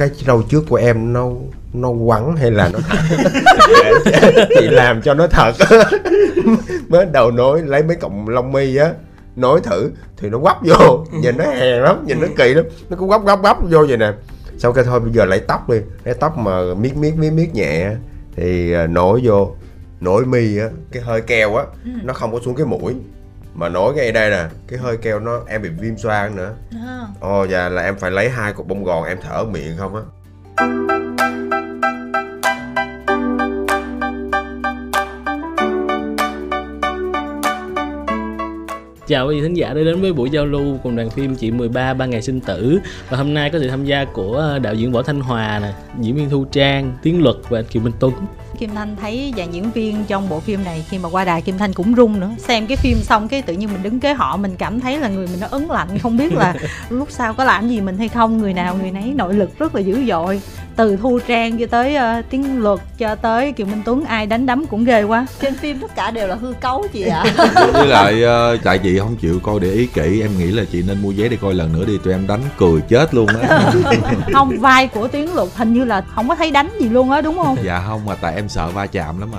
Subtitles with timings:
[0.00, 1.30] cái râu trước của em nó
[1.72, 2.78] nó quắn hay là nó
[4.48, 5.52] chị làm cho nó thật.
[6.88, 8.92] Mới đầu nối lấy mấy cọng lông mi á
[9.36, 11.04] nối thử thì nó quắp vô.
[11.12, 12.64] Nhìn nó hèn lắm nhìn nó kỳ lắm.
[12.90, 14.12] Nó cứ quắp quắp quắp vô vậy nè.
[14.58, 15.78] Sau cái thôi bây giờ lấy tóc đi.
[16.04, 17.90] Lấy tóc mà miết miết miết miết nhẹ
[18.36, 19.54] thì à, nối vô.
[20.00, 21.64] Nối mi á cái hơi keo á
[22.02, 22.94] nó không có xuống cái mũi
[23.54, 26.54] mà nối ngay đây nè cái hơi keo nó em bị viêm xoang nữa
[26.86, 26.98] À.
[27.20, 30.02] ồ và là em phải lấy hai cục bông gòn em thở miệng không á
[39.10, 41.50] Chào quý vị thính giả đã đến với buổi giao lưu cùng đoàn phim Chị
[41.50, 42.80] 13 ba ngày sinh tử.
[43.08, 46.16] Và hôm nay có sự tham gia của đạo diễn Võ Thanh Hòa nè, diễn
[46.16, 48.12] viên Thu Trang, Tiến Luật và anh Kiều Minh Tuấn.
[48.58, 51.58] Kim Thanh thấy dàn diễn viên trong bộ phim này khi mà qua đài Kim
[51.58, 52.30] Thanh cũng run nữa.
[52.38, 55.08] Xem cái phim xong cái tự nhiên mình đứng kế họ mình cảm thấy là
[55.08, 55.98] người mình nó ấn lạnh.
[55.98, 56.54] Không biết là
[56.90, 59.74] lúc sau có làm gì mình hay không người nào người nấy nội lực rất
[59.74, 60.40] là dữ dội
[60.80, 64.46] từ Thu Trang cho tới uh, Tiến Luật cho tới Kiều Minh Tuấn ai đánh
[64.46, 65.26] đấm cũng ghê quá.
[65.40, 67.24] Trên phim tất cả đều là hư cấu chị ạ.
[67.72, 70.82] Với lại ờ, tại chị không chịu coi để ý kỹ em nghĩ là chị
[70.82, 73.72] nên mua vé để coi lần nữa đi tụi em đánh cười chết luôn á.
[74.32, 77.20] Không vai của Tiến Luật hình như là không có thấy đánh gì luôn á
[77.20, 77.56] đúng không?
[77.64, 79.38] Dạ không mà tại em sợ va chạm lắm mà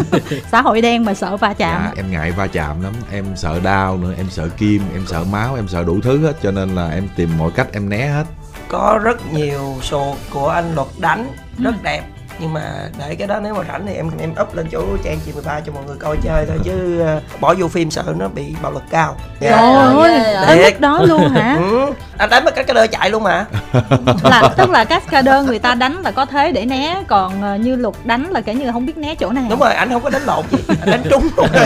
[0.52, 3.60] xã hội đen mà sợ va chạm dạ em ngại va chạm lắm em sợ
[3.64, 6.74] đau nữa em sợ kim em sợ máu em sợ đủ thứ hết cho nên
[6.74, 8.24] là em tìm mọi cách em né hết
[8.68, 11.26] có rất nhiều sột của anh luật đánh
[11.58, 12.02] rất đẹp
[12.38, 12.62] nhưng mà
[12.98, 15.60] để cái đó nếu mà rảnh thì em em up lên chỗ trang chị 13
[15.60, 18.72] cho mọi người coi chơi thôi chứ ờ, bỏ vô phim sợ nó bị bạo
[18.72, 19.16] lực cao.
[19.40, 19.56] Trời Dạ.
[19.56, 20.44] ơi ghê rồi.
[20.46, 21.56] tới mức đó luôn hả?
[21.70, 21.86] Ừ.
[22.18, 23.44] anh đánh mà đơ chạy luôn mà.
[24.24, 27.76] Là tức là cascader người ta đánh là có thế để né còn ờ, như
[27.76, 29.44] luật đánh là kể như là không biết né chỗ nào.
[29.50, 31.46] Đúng rồi anh không có đánh lộn gì anh đánh trúng luôn.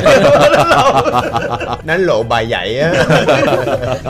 [1.84, 2.92] Đánh lộ bài dạy á.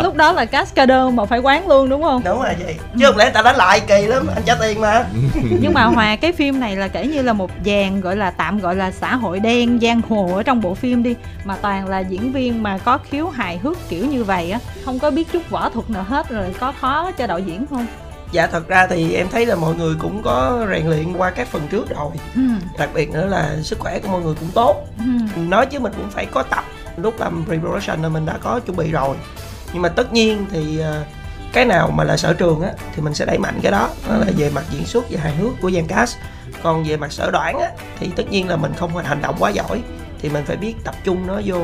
[0.02, 2.22] Lúc đó là cascader mà phải quán luôn đúng không?
[2.24, 2.74] Đúng rồi chị.
[2.98, 5.04] Chứ không lẽ người ta đánh lại kỳ lắm anh trả tiền mà.
[5.60, 8.58] Nhưng mà hòa cái phim này là kể như là một dàn gọi là tạm
[8.58, 11.14] gọi là xã hội đen giang hồ ở trong bộ phim đi
[11.44, 14.58] mà toàn là diễn viên mà có khiếu hài hước kiểu như vậy á.
[14.84, 17.86] Không có biết chút võ thuật nào hết rồi có khó cho đạo diễn không?
[18.32, 21.48] Dạ thật ra thì em thấy là mọi người cũng có rèn luyện qua các
[21.48, 22.10] phần trước rồi.
[22.34, 22.40] Ừ.
[22.78, 24.86] đặc biệt nữa là sức khỏe của mọi người cũng tốt.
[24.98, 25.40] Ừ.
[25.40, 26.64] nói chứ mình cũng phải có tập.
[26.96, 29.16] Lúc làm pre-production là mình đã có chuẩn bị rồi.
[29.72, 31.04] Nhưng mà tất nhiên thì ờ,
[31.52, 33.88] cái nào mà là sở trường á thì mình sẽ đẩy mạnh cái đó.
[34.08, 36.16] Đó là về mặt diễn xuất và hài hước của dàn cast
[36.62, 37.68] còn về mặt sở đoản á
[37.98, 39.82] thì tất nhiên là mình không hành động quá giỏi.
[40.22, 41.56] Thì mình phải biết tập trung nó vô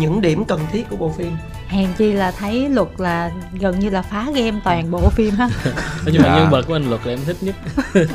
[0.00, 1.32] những điểm cần thiết của bộ phim?
[1.68, 3.30] Hèn chi là thấy luật là
[3.60, 5.48] gần như là phá game toàn bộ phim ha
[6.04, 6.36] Nói chung là Dạ.
[6.36, 7.54] nhân vật của anh Luật là em thích nhất.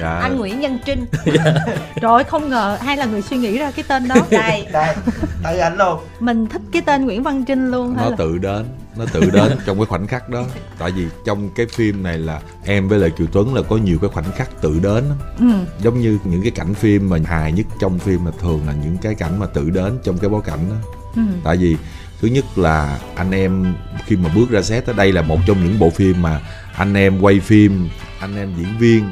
[0.00, 0.18] Dạ.
[0.18, 1.06] Anh Nguyễn Nhân Trinh.
[2.00, 4.14] Rồi không ngờ ai là người suy nghĩ ra cái tên đó.
[4.30, 4.94] Đây đây
[5.44, 6.00] tự ảnh luôn.
[6.20, 8.66] Mình thích cái tên Nguyễn Văn Trinh luôn hay nó là tự đến
[8.96, 10.44] nó tự đến trong cái khoảnh khắc đó.
[10.78, 13.98] Tại vì trong cái phim này là em với lại kiều tuấn là có nhiều
[14.00, 15.04] cái khoảnh khắc tự đến
[15.38, 15.46] ừ.
[15.82, 18.96] giống như những cái cảnh phim mà hài nhất trong phim là thường là những
[19.02, 20.76] cái cảnh mà tự đến trong cái bối cảnh đó
[21.16, 21.22] Ừ.
[21.44, 21.76] tại vì
[22.20, 23.74] thứ nhất là anh em
[24.06, 26.40] khi mà bước ra set ở đây là một trong những bộ phim mà
[26.76, 27.88] anh em quay phim
[28.20, 29.04] anh em diễn viên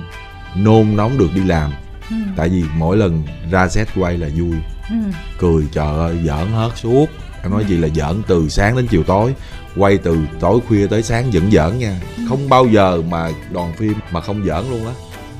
[0.56, 1.70] nôn nóng được đi làm.
[2.10, 2.16] Ừ.
[2.36, 4.56] tại vì mỗi lần ra set quay là vui.
[4.90, 4.96] Ừ.
[5.38, 7.06] cười trời ơi giỡn hết suốt.
[7.42, 9.34] Em nói gì là giỡn từ sáng đến chiều tối
[9.76, 12.00] quay từ tối khuya tới sáng vẫn giỡn nha.
[12.28, 14.92] Không bao giờ mà đoàn phim mà không giỡn luôn á.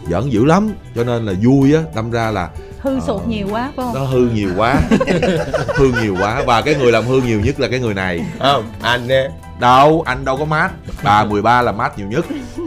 [0.08, 2.50] Giỡn dữ lắm cho nên là vui á đâm ra là
[2.84, 3.00] hư Ờ.
[3.06, 3.94] sụt nhiều quá phải không?
[3.94, 4.74] Nó hư nhiều quá.
[5.76, 6.42] Hư nhiều quá.
[6.46, 8.20] Và cái người làm hư nhiều nhất là cái người này.
[8.38, 9.22] Không anh á
[9.60, 10.70] đâu anh đâu có mát.
[11.02, 12.24] Bà 13 là mát nhiều nhất.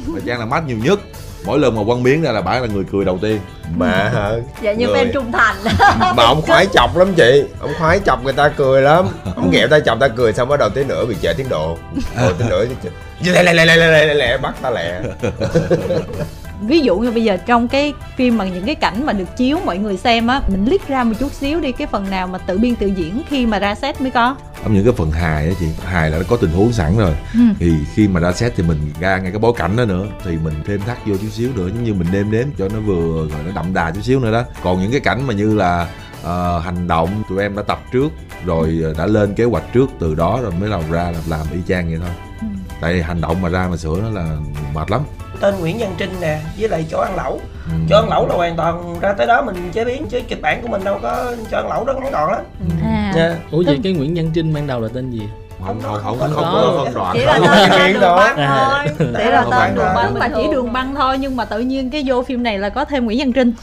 [0.08, 1.00] Bà trang là mát nhiều nhất.
[1.46, 3.40] Mỗi lần mà quăng miếng ra là bà là người cười đầu tiên.
[3.76, 4.32] Mà hả?
[4.62, 4.96] Dạ như Người.
[4.96, 5.56] fan trung thành.
[6.16, 7.44] Mà ông khoái chọc lắm chị.
[7.60, 9.06] Ông khoái chọc người ta cười lắm.
[9.36, 11.78] Ông ghẹo tay chọc ta cười xong bắt đầu tí nữa bị trễ tiến độ.
[12.20, 12.66] Rồi tí nữa
[13.34, 15.00] lẹ lẹ lẹ lẹ lẹ lẹ bắt ta lẹ
[16.62, 19.58] ví dụ như bây giờ trong cái phim mà những cái cảnh mà được chiếu
[19.66, 22.38] mọi người xem á mình liếc ra một chút xíu đi cái phần nào mà
[22.38, 24.36] tự biên tự diễn khi mà ra set mới có.
[24.64, 27.16] Trong những cái phần hài á chị hài là nó có tình huống sẵn rồi.
[27.34, 27.40] Ừ.
[27.60, 30.38] thì khi mà ra set thì mình ra ngay cái bối cảnh đó nữa thì
[30.44, 33.28] mình thêm thắt vô chút xíu nữa giống như mình nêm nếm cho nó vừa
[33.32, 34.44] rồi nó đậm đà chút xíu nữa đó.
[34.64, 35.88] Còn những cái cảnh mà như là
[36.24, 38.12] ờ, hành động tụi em đã tập trước
[38.46, 41.46] rồi ờ, đã lên kế hoạch trước từ đó rồi mới làm ra là làm
[41.54, 42.10] y chang vậy thôi.
[42.42, 42.48] Ừ.
[42.82, 44.38] tại hành động mà ra mà sửa nó là
[44.74, 45.02] mệt lắm
[45.40, 47.42] tên Nguyễn Văn Trinh nè với lại chỗ ăn lẩu.
[47.66, 47.72] Ừ.
[47.90, 50.62] chỗ ăn lẩu là hoàn toàn ra tới đó mình chế biến chứ kịch bản
[50.62, 52.42] của mình đâu có chỗ ăn lẩu đó ngắn gọn lắm.
[52.84, 53.12] À.
[53.16, 53.36] Dạ.
[53.52, 55.22] Ủa vậy cái Nguyễn Văn Trinh ban đầu là tên gì?
[55.66, 58.16] không không không Không không phân đoạn chỉ là Không, tên đường đó.
[58.18, 58.96] băng thôi.
[59.18, 61.60] chỉ là Không tên đường là- băng bình chỉ đường băng thôi nhưng mà tự
[61.60, 63.54] nhiên cái vô phim này là có thêm Nguyễn Văn Trinh.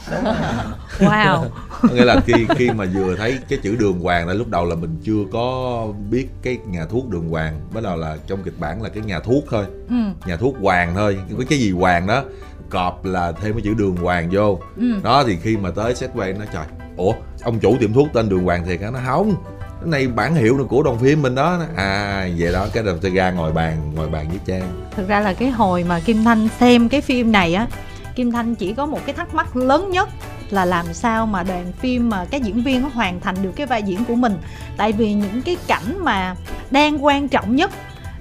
[0.98, 1.44] Wow
[1.92, 4.74] nghĩa là khi khi mà vừa thấy cái chữ đường hoàng là lúc đầu là
[4.74, 7.60] mình chưa có biết cái nhà thuốc đường hoàng.
[7.74, 9.64] Bắt đầu là trong kịch bản là cái nhà thuốc thôi.
[9.88, 9.96] Ừ.
[10.26, 11.18] Nhà thuốc hoàng thôi.
[11.30, 12.24] Với cái gì hoàng đó
[12.70, 14.58] cọp là thêm cái chữ đường hoàng vô.
[14.76, 14.86] Ừ.
[15.02, 16.64] Đó thì khi mà tới set quay nó trời
[16.96, 18.90] ủa ông chủ tiệm thuốc tên đường hoàng thiệt hả?
[18.90, 19.34] Nó không
[19.80, 21.62] cái này bản hiệu của đoàn phim mình đó.
[21.76, 24.84] À vậy đó cái đầu tôi ra ngồi bàn ngồi bàn với trang.
[24.96, 27.66] Thực ra là cái hồi mà kim thanh xem cái phim này á
[28.14, 30.08] kim thanh chỉ có một cái thắc mắc lớn nhất
[30.50, 33.66] là làm sao mà đoàn phim mà các diễn viên nó hoàn thành được cái
[33.66, 34.38] vai diễn của mình.
[34.76, 36.34] Tại vì những cái cảnh mà
[36.70, 37.70] đang quan trọng nhất,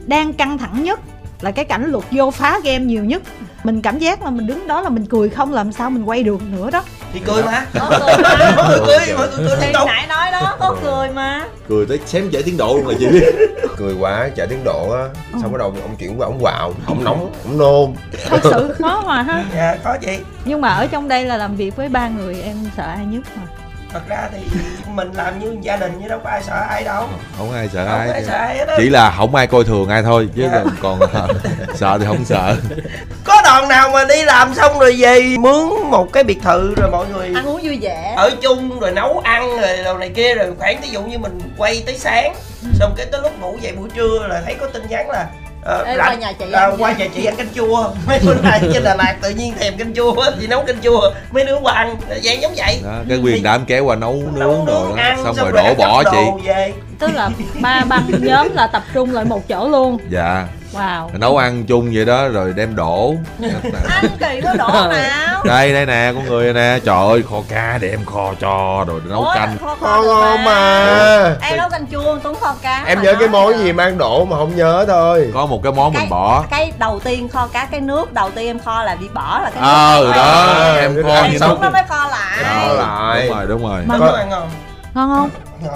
[0.05, 0.99] đang căng thẳng nhất
[1.41, 3.21] là cái cảnh luật vô phá game nhiều nhất.
[3.63, 6.23] Mình cảm giác là mình đứng đó là mình cười không, làm sao mình quay
[6.23, 7.65] được nữa đó thì cười mà.
[7.79, 8.53] Có cười mà.
[8.55, 9.57] mọi người cười mọi người cười.
[9.61, 11.45] thì nãy nói đó có cười mà.
[11.69, 13.07] Cười tới xém chạy tiến độ luôn là chị.
[13.07, 13.35] Biết
[13.77, 15.03] cười quá chạy tiến độ á.
[15.41, 17.93] Xong bắt đầu ông chuyển qua ông quạo ông nóng ông nôn.
[18.25, 19.45] Thật sự khó mà ha.
[19.55, 20.19] Dạ có chị.
[20.45, 23.23] Nhưng mà ở trong đây là làm việc với ba người em sợ ai nhất
[23.35, 23.62] mà
[23.93, 24.39] thật ra thì
[24.87, 27.07] mình làm như gia đình chứ đâu có ai sợ ai đâu.
[27.37, 29.89] Không ai sợ không ai ai sợ ai hết chỉ là không ai coi thường
[29.89, 30.63] ai thôi chứ Dạ.
[30.81, 31.29] còn, còn
[31.75, 32.55] sợ thì không sợ.
[33.23, 36.89] Có đoàn nào mà đi làm xong rồi về mướn một cái biệt thự rồi
[36.91, 38.13] mọi người ăn uống vui vẻ.
[38.17, 41.39] ở chung rồi nấu ăn rồi đồ này kia rồi khoảng ví dụ như mình
[41.57, 42.35] quay tới sáng
[42.79, 45.25] xong cái tới lúc ngủ dậy buổi trưa là thấy có tin nhắn là
[45.65, 47.89] ờ, Ê, qua nhà chị à, ăn qua nhà chị ăn canh chua.
[48.07, 50.81] Mấy bữa nay trên Đà Lạt tự nhiên thèm canh chua á, thì nấu canh
[50.81, 51.11] chua.
[51.31, 52.79] Mấy đứa qua ăn dạng giống vậy.
[52.83, 55.85] Đó, cái quyền đám kéo qua nấu nướng đồ đó ăn, xong rồi lại đổ
[55.85, 56.47] bỏ chị.
[56.47, 56.73] về.
[56.99, 57.29] Tức là
[57.61, 59.97] ba băng nhóm là tập trung lại một chỗ luôn.
[60.09, 61.09] Dạ wow.
[61.19, 63.15] Nấu ăn chung vậy đó rồi đem đổ.
[63.89, 65.43] Anh kỳ có đổ nào.
[65.45, 66.79] Đây đây nè con người nè.
[66.85, 69.57] Trời ơi kho cá đem kho cho rồi nấu Ủa, canh.
[69.61, 71.35] kho, kho ngon mà.
[71.41, 74.37] em nấu canh chua tuấn kho cá em nhớ cái món gì mang đổ mà
[74.37, 75.31] không nhớ thôi.
[75.33, 76.43] Có một cái món cái, mình bỏ.
[76.49, 79.49] cái đầu tiên kho cá cái nước đầu tiên em kho là bị bỏ là
[79.49, 80.17] cái nước ờ này.
[80.17, 82.43] đó À, em kho xong nó mới kho lại.
[82.43, 83.27] Kho lại.
[83.27, 83.81] đúng rồi đúng rồi.
[83.87, 84.49] Mà- nấu ăn ngon
[84.95, 85.29] ngon không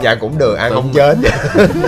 [0.04, 0.82] dạ cũng được ăn Đúng.
[0.84, 1.16] không chết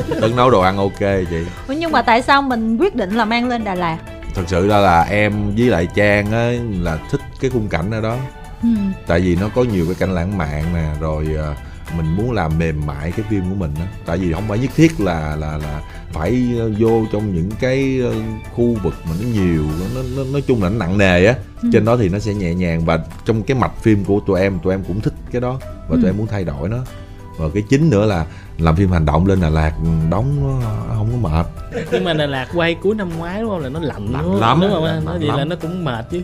[0.22, 1.38] Tấn nấu đồ ăn ok chị
[1.68, 3.98] Ủa, nhưng mà tại sao mình quyết định là mang lên Đà Lạt
[4.36, 8.02] thật sự ra là em với lại trang á là thích cái khung cảnh ở
[8.02, 8.18] đó
[8.64, 8.70] ừ.
[9.08, 11.54] tại vì nó có nhiều cái cảnh lãng mạn nè rồi ờ,
[11.98, 14.72] mình muốn làm mềm mại cái phim của mình á tại vì không phải nhất
[14.76, 18.14] thiết là là là phải ờ, vô trong những cái ờ,
[18.56, 19.64] khu vực mà nó nhiều
[19.96, 21.34] nó, nó nói chung là nó nặng nề á
[21.64, 21.70] Ừ.
[21.74, 24.60] trên đó thì nó sẽ nhẹ nhàng và trong cái mạch phim của tụi em
[24.60, 25.98] tụi em cũng thích cái đó và Ừ.
[26.02, 26.78] tụi em muốn thay đổi nó
[27.40, 28.26] và cái chính nữa là
[28.58, 29.72] làm phim hành động lên Đà Lạt
[30.10, 31.46] đóng nó không có mệt.
[31.92, 33.60] Nhưng mà Đà Lạt quay cuối năm ngoái đúng không?
[33.60, 34.40] Là nó lạnh Lạnh không?
[34.40, 34.84] lắm, đúng không?
[34.84, 35.50] Lạnh nó vậy là lắm.
[35.50, 36.22] nó cũng mệt chứ.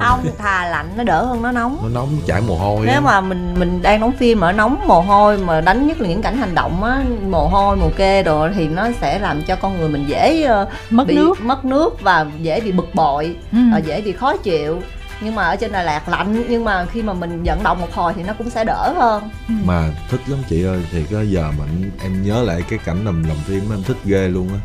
[0.00, 0.20] Không.
[0.38, 1.78] Thà lạnh nó đỡ hơn nó nóng.
[1.82, 2.86] Nó nóng chảy mồ hôi.
[2.86, 6.08] Nếu mà mình mình đang đóng phim ở nóng mồ hôi mà đánh nhất là
[6.08, 9.56] những cảnh hành động á mồ hôi mồ kê đồ thì nó sẽ làm cho
[9.56, 11.40] con người mình dễ ờ, mất bị nước.
[11.40, 13.58] mất nước và dễ bị bực bội ừ.
[13.72, 14.80] ờ, dễ bị khó chịu
[15.24, 17.92] nhưng mà ở trên Đà Lạt lạnh nhưng mà khi mà mình vận động một
[17.92, 19.30] hồi thì nó cũng sẽ đỡ hơn.
[19.64, 21.64] Mà thích lắm chị ơi thì cái giờ mà
[22.02, 24.58] em nhớ lại cái cảnh làm làm phim em thích ghê luôn á.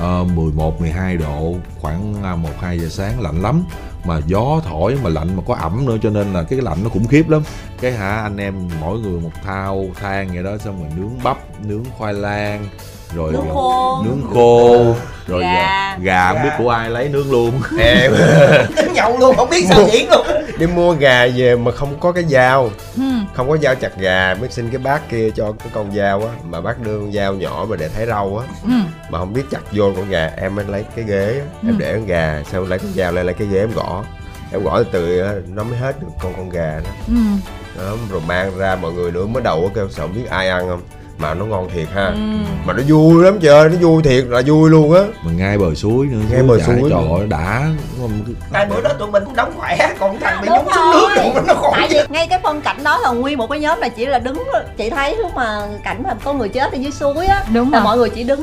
[0.00, 3.64] Ờ, 11 12 độ khoảng à, 1 2 giờ sáng lạnh lắm.
[4.04, 6.88] Mà gió thổi mà lạnh mà có ẩm nữa cho nên là cái lạnh nó
[6.90, 7.42] khủng khiếp lắm.
[7.80, 11.60] Cái hả anh em mỗi người một thao than vậy đó xong rồi nướng bắp
[11.64, 12.68] nướng khoai lang
[13.14, 14.02] rồi Nướng khô.
[14.04, 14.94] nướng khô
[15.26, 15.48] rồi Gà.
[15.52, 18.12] gà, gà không biết của ai lấy nướng luôn em
[18.76, 20.26] đến nhậu luôn không biết sao diễn luôn
[20.58, 23.02] đi mua gà về mà không có cái dao Ừ.
[23.34, 26.28] không có dao chặt gà mới xin cái bác kia cho cái con dao á
[26.44, 28.70] mà bác đưa con dao nhỏ mà để thái rau á Ừ.
[29.10, 31.76] mà không biết chặt vô con gà em mới lấy cái ghế á, em Ừ.
[31.78, 34.04] để con gà sau lấy con dao lên lấy cái ghế em gõ
[34.52, 36.90] em gõ từ từ á, nó mới hết được con con gà đó.
[37.08, 37.14] Ừ.
[37.78, 40.48] đó rồi mang ra mọi người nữa mới đầu á kêu sợ không biết ai
[40.48, 40.80] ăn không
[41.18, 42.06] mà nó ngon thiệt ha.
[42.06, 42.20] Ừ.
[42.66, 45.00] mà nó vui lắm trời nó vui thiệt là vui luôn á.
[45.22, 47.66] Mà ngay bờ suối nữa Ngay bờ suối trời ơi đã.
[48.52, 51.30] Tại bữa đó tụi mình cũng đóng khỏe còn thằng bị nhúng xuống nước rồi.
[51.34, 53.80] rồi nó khỏi tại vì ngay cái phân cảnh đó là nguyên một cái nhóm
[53.80, 54.42] là chỉ là đứng
[54.76, 57.78] chị thấy lúc mà cảnh mà có người chết ở dưới suối á đúng là
[57.78, 57.84] rồi.
[57.84, 58.42] mọi người chỉ đứng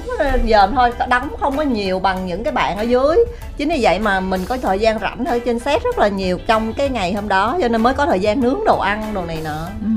[0.50, 3.18] dòm thôi đóng không có nhiều bằng những cái bạn ở dưới.
[3.58, 6.38] Chính vì vậy mà mình có thời gian rảnh ở trên set rất là nhiều
[6.48, 9.22] trong cái ngày hôm đó cho nên mới có thời gian nướng đồ ăn đồ
[9.26, 9.68] này nọ.
[9.82, 9.95] Ừ.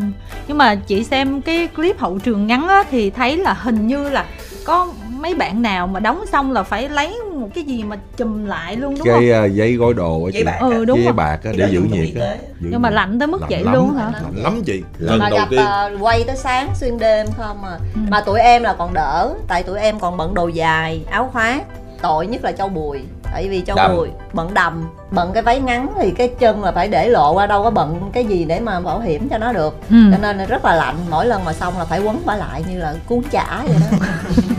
[0.49, 4.09] nhưng mà chị xem cái clip hậu trường ngắn á, thì thấy là hình như
[4.11, 4.25] là
[4.65, 4.89] có
[5.21, 8.77] mấy bạn nào mà đóng xong là phải lấy một cái gì mà chùm lại
[8.77, 9.21] luôn đúng không?
[9.21, 10.43] cái à, giấy gói đồ á chị.
[10.45, 10.59] bạc.
[10.61, 12.35] ừ đúng giấy bạc á, Cái để giữ nhiệt á.
[12.61, 13.75] nhưng mà lạnh tới mức Lạnh vậy lắm.
[13.75, 14.11] luôn hả?
[14.23, 14.83] lạnh lắm chị.
[14.99, 15.61] Lần mà đầu gặp tiên.
[15.61, 17.79] ờ, quay tới sáng xuyên đêm không à.
[17.95, 18.01] Ừ.
[18.09, 21.63] mà tụi em là còn đỡ tại tụi em còn bận đồ dài áo khoác
[22.03, 23.01] tội nhất là châu bùi
[23.33, 23.97] tại vì châu Đầm.
[23.97, 27.47] bùi bận đầm bận cái váy ngắn thì cái chân là phải để lộ qua
[27.47, 29.97] đâu có bận cái gì để mà bảo hiểm cho nó được ừ.
[30.13, 32.79] cho nên rất là lạnh mỗi lần mà xong là phải quấn bả lại như
[32.79, 33.97] là cuốn chả vậy đó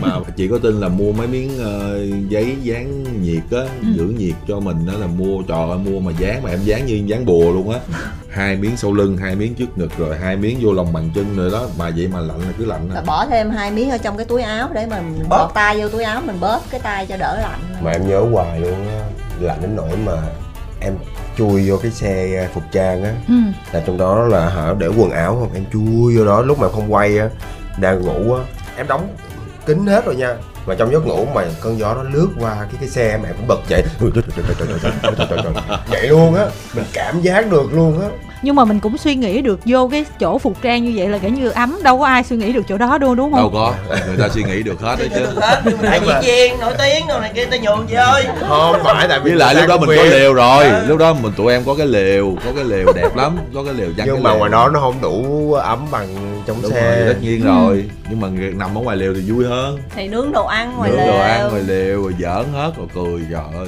[0.00, 3.86] mà chị có tin là mua mấy miếng ờ, giấy dán nhiệt á Ừ.
[3.96, 6.86] giữ nhiệt cho mình đó là mua trời ơi mua mà dán mà em dán
[6.86, 7.78] như dán bùa luôn á
[8.30, 11.36] hai miếng sau lưng hai miếng trước ngực rồi hai miếng vô lòng bàn chân
[11.36, 13.02] rồi đó mà vậy mà lạnh là cứ lạnh à.
[13.06, 15.38] bỏ thêm hai miếng ở trong cái túi áo để mình Bóp.
[15.38, 18.20] bóp tay vô túi áo mình bóp cái tay cho đỡ lạnh mà em nhớ
[18.32, 19.04] hoài luôn á
[19.40, 20.12] lạnh đến nỗi mà
[20.80, 20.94] em
[21.36, 23.34] chui vô cái xe phục trang á ừ.
[23.72, 26.68] là trong đó là hả để quần áo không em chui vô đó lúc mà
[26.68, 27.28] không quay á
[27.80, 28.42] đang ngủ á
[28.76, 29.16] em đóng
[29.66, 32.74] kín hết rồi nha mà trong giấc ngủ mà cơn gió nó lướt qua cái
[32.80, 33.82] cái xe mẹ cũng bật chạy
[35.90, 38.08] chạy luôn á mình cảm giác được luôn á
[38.42, 41.18] nhưng mà mình cũng suy nghĩ được vô cái chỗ phục trang như vậy là
[41.18, 43.50] kiểu như ấm đâu có ai suy nghĩ được chỗ đó đâu đúng không đâu
[43.52, 43.74] có
[44.06, 45.26] người ta suy nghĩ được hết đấy chứ
[45.82, 49.20] tại diễn viên nổi tiếng đâu này kia ta nhường gì ơi không phải tại
[49.20, 51.86] vì lại lúc đó mình có liều rồi lúc đó mình tụi em có cái
[51.86, 55.00] liều có cái liều đẹp lắm có cái liều nhưng mà ngoài đó nó không
[55.00, 56.96] đủ ấm bằng trong đúng xe.
[57.04, 57.90] rồi tất nhiên rồi.
[58.10, 59.78] Nhưng mà nằm ở ngoài lều thì vui hơn.
[59.94, 62.86] Thì nướng đồ ăn ngoài nướng lều đồ ăn ngoài lều rồi giỡn hết rồi
[62.94, 63.66] cười trời ơi.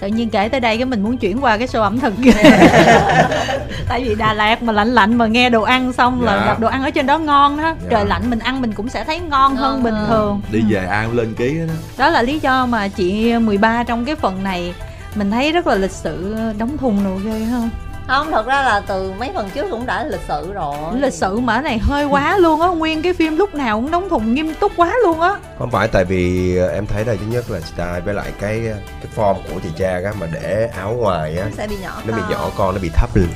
[0.00, 2.14] Tự nhiên kể tới đây cái mình muốn chuyển qua cái show ẩm thực
[3.88, 6.46] tại vì Đà Lạt mà lạnh lạnh mà nghe đồ ăn xong là Dạ.
[6.46, 7.74] gặp đồ ăn ở trên đó ngon đó.
[7.82, 7.88] Dạ.
[7.90, 10.40] trời lạnh mình ăn mình cũng sẽ thấy ngon hơn bình thường.
[10.52, 11.74] Đi về ai cũng lên ký á.
[11.98, 14.74] Đó là lý do mà chị 13 trong cái phần này
[15.14, 17.58] mình thấy rất là lịch sự đóng thùng đồ ghê ha
[18.06, 21.38] không thật ra là từ mấy phần trước cũng đã lịch sự rồi lịch sự
[21.40, 24.34] mà cái này hơi quá luôn á nguyên cái phim lúc nào cũng đóng thùng
[24.34, 27.50] nghiêm túc quá luôn á không phải tại vì ờ, em thấy là thứ nhất
[27.50, 28.60] là style với lại cái
[29.02, 32.14] cái form của chị Trang á mà để áo ngoài á sẽ bị nhỏ nó
[32.16, 32.30] bị con.
[32.30, 33.28] nhỏ con nó bị thấp lên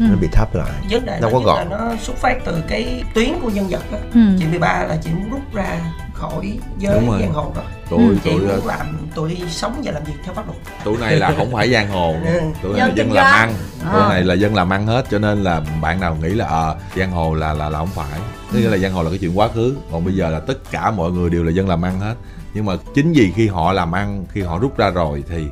[0.00, 0.06] Ừ.
[0.10, 1.70] nó bị thấp lại vấn đề đâu có gọn.
[1.70, 4.20] nó xuất phát từ cái tuyến của nhân vật á ừ.
[4.38, 5.78] chị 13 là chị muốn rút ra
[6.20, 7.20] khỏi giới Đúng rồi.
[7.20, 8.16] giang hồ rồi tụi Ừ.
[8.24, 11.52] tụi muốn làm tụi sống và làm việc theo pháp luật tụi này là không
[11.52, 12.40] phải giang hồ Ừ.
[12.62, 13.54] tụi này là Dân làm ăn
[13.92, 14.08] tụi Ờ.
[14.08, 17.10] này là dân làm ăn hết cho nên là bạn nào nghĩ là ờ giang
[17.10, 18.20] hồ là là là không phải
[18.52, 20.90] tức là giang hồ là cái chuyện quá khứ còn bây giờ là tất cả
[20.90, 22.14] mọi người đều là dân làm ăn hết
[22.54, 25.46] nhưng mà chính vì khi họ làm ăn khi họ rút ra rồi thì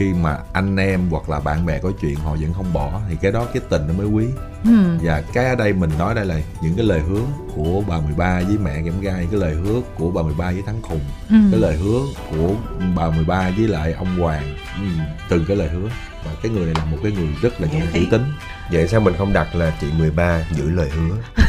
[0.00, 3.16] khi mà anh em hoặc là bạn bè có chuyện họ vẫn không bỏ thì
[3.22, 4.26] cái đó cái tình nó mới quý
[4.64, 4.70] Ừ.
[5.02, 7.20] và cái ở đây mình nói đây là những cái lời hứa
[7.54, 10.82] của bà 13 với mẹ kém gai cái lời hứa của bà 13 với thắng
[10.82, 11.36] khùng Ừ.
[11.50, 12.54] cái lời hứa của
[12.96, 14.84] bà 13 với lại ông Hoàng ừ,
[15.28, 15.88] từng cái lời hứa
[16.24, 18.06] và cái người này là một cái người rất là chữ khí.
[18.10, 18.24] tính
[18.72, 21.16] vậy sao mình không đặt là chị 13 giữ lời hứa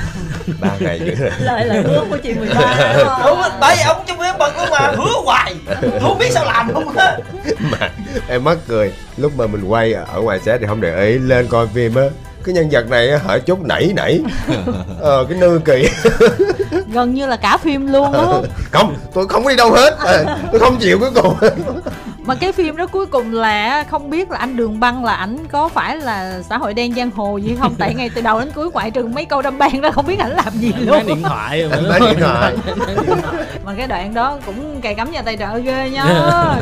[0.59, 2.93] ba ngày giữ lời lời lời hứa của chị 13
[3.25, 3.51] đúng không?
[3.61, 5.55] bởi vì ông trong biết bật luôn mà hứa hoài.
[6.01, 7.17] Không biết sao làm luôn á
[7.59, 7.89] mà
[8.27, 11.47] em mắc cười lúc mà mình quay ở ngoài set thì không để ý lên
[11.47, 12.03] coi phim á.
[12.45, 14.19] Cái nhân vật này á, hở chút nảy nảy.
[15.01, 15.87] Ờ cái nư kỳ.
[16.93, 18.23] Gần như là cả phim luôn á.
[18.71, 19.97] Không tôi không có đi đâu hết.
[19.99, 21.35] À, tôi không chịu cuối cùng
[22.25, 25.37] mà cái phim đó cuối cùng là không biết là anh đường băng là ảnh
[25.51, 27.75] có phải là xã hội đen giang hồ gì không?
[27.79, 30.19] Tại ngay từ đầu đến cuối ngoại trừ mấy câu đâm ban đó không biết
[30.19, 31.05] ảnh làm gì luôn.
[31.07, 32.53] điện thoại nó- bán điện thoại.
[33.65, 36.03] Mà cái đoạn đó cũng cài cắm nhà tài trợ ghê nhá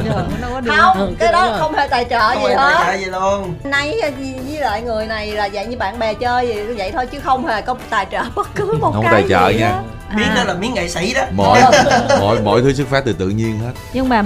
[0.06, 1.56] trời ơi, nó có điều không cái đó đó.
[1.60, 2.74] không hề tài trợ không gì hết.
[2.86, 3.54] tài gì luôn.
[3.64, 4.12] Nấy với,
[4.48, 7.46] với lại người này là vậy như bạn bè chơi gì vậy thôi chứ không
[7.48, 9.68] hề có tài trợ bất cứ một Không cái tài trợ gì nha.
[9.70, 9.82] á.
[10.16, 10.36] Miếng À.
[10.36, 11.62] đó là miếng nghệ sĩ đó mọi
[12.20, 14.24] mọi mọi thứ xuất phát từ tự nhiên hết nhưng mà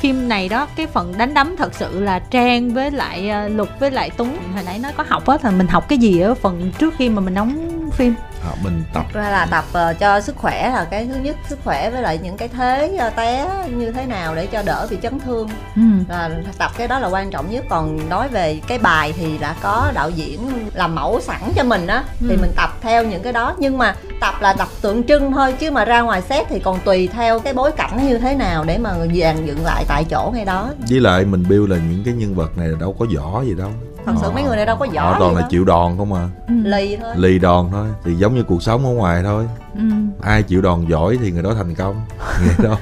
[0.00, 3.68] phim này đó cái phần đánh đấm thật sự là trang với lại ờ, lục
[3.80, 6.34] với lại tuấn hồi nãy nó có học á thì mình học cái gì ở
[6.34, 8.14] phần trước khi mà mình đóng phim.
[8.44, 9.04] À, mình tập.
[9.12, 12.02] Thật ra là tập ờ, cho sức khỏe là cái thứ nhất sức khỏe với
[12.02, 15.48] lại những cái thế ờ, té như thế nào để cho đỡ bị chấn thương.
[15.76, 15.82] Ừ.
[16.08, 17.64] là tập cái đó là quan trọng nhất.
[17.68, 20.40] Còn nói về cái bài thì đã có đạo diễn
[20.74, 22.36] làm mẫu sẵn cho mình á thì Ừ.
[22.40, 23.54] mình tập theo những cái đó.
[23.58, 26.78] Nhưng mà tập là tập tượng trưng thôi chứ mà ra ngoài set thì còn
[26.84, 28.90] tùy theo cái bối cảnh như thế nào để mà
[29.20, 30.70] dàn dựng lại tại chỗ ngay đó.
[30.90, 33.70] Với lại mình build là những cái nhân vật này đâu có võ gì đâu
[34.12, 36.14] thật sự Họ- mấy người này đâu có họ võ toàn là chịu đòn không
[36.14, 36.28] à.
[36.48, 36.54] Ừ.
[36.64, 37.12] lì thôi.
[37.16, 39.44] Lì đòn thôi thì giống như cuộc sống ở ngoài thôi.
[39.74, 39.80] Ừ.
[40.22, 42.00] ai chịu đòn giỏi thì người đó thành công.
[42.46, 42.76] Vậy thôi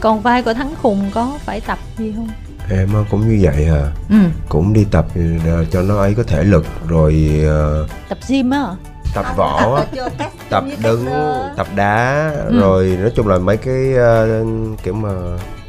[0.00, 2.28] còn vai của thắng khùng có phải tập gì không?
[2.70, 3.90] Em cũng như vậy à.
[4.10, 4.16] Ừ.
[4.48, 5.06] cũng đi tập
[5.46, 8.66] ờ, cho nó ấy có thể lực rồi ờ, tập gym á
[9.14, 9.84] tập Anh võ á,
[10.18, 12.60] tập tập đứng cast, tập đá Ừ.
[12.60, 14.44] rồi nói chung là mấy cái ờ,
[14.82, 15.08] kiểu mà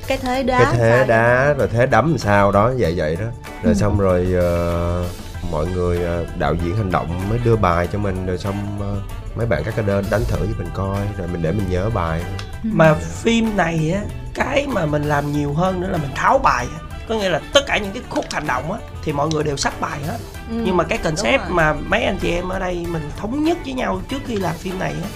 [0.07, 3.25] cái thế đá cái thế đá rồi thế đấm làm sao đó vậy vậy đó.
[3.63, 3.73] Rồi Ừ.
[3.73, 5.03] xong rồi ờ,
[5.51, 8.95] mọi người ờ, đạo diễn hành động mới đưa bài cho mình rồi xong ờ,
[9.35, 11.89] mấy bạn các cái đơn đánh thử cho mình coi rồi mình để mình nhớ
[11.93, 12.21] bài
[12.63, 14.01] mà phim này á
[14.33, 16.79] cái mà mình làm nhiều hơn nữa là mình tháo bài á.
[17.09, 19.57] có nghĩa là tất cả những cái khúc hành động á thì mọi người đều
[19.57, 20.17] sách bài hết.
[20.49, 23.57] Ừ, nhưng mà cái concept mà mấy anh chị em ở đây mình thống nhất
[23.65, 25.09] với nhau trước khi làm phim này á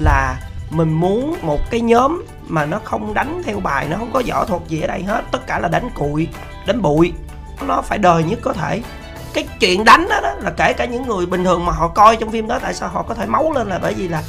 [0.00, 0.34] là
[0.70, 4.44] mình muốn một cái nhóm mà nó không đánh theo bài nó không có võ
[4.44, 5.22] thuật gì ở đây hết.
[5.30, 6.28] Tất cả là đánh cụi
[6.66, 7.12] đánh bụi.
[7.66, 8.82] Nó phải đời nhất có thể.
[9.34, 12.16] Cái chuyện đánh đó, đó là kể cả những người bình thường mà họ coi
[12.16, 14.22] trong phim đó tại sao họ có thể máu lên là bởi vì là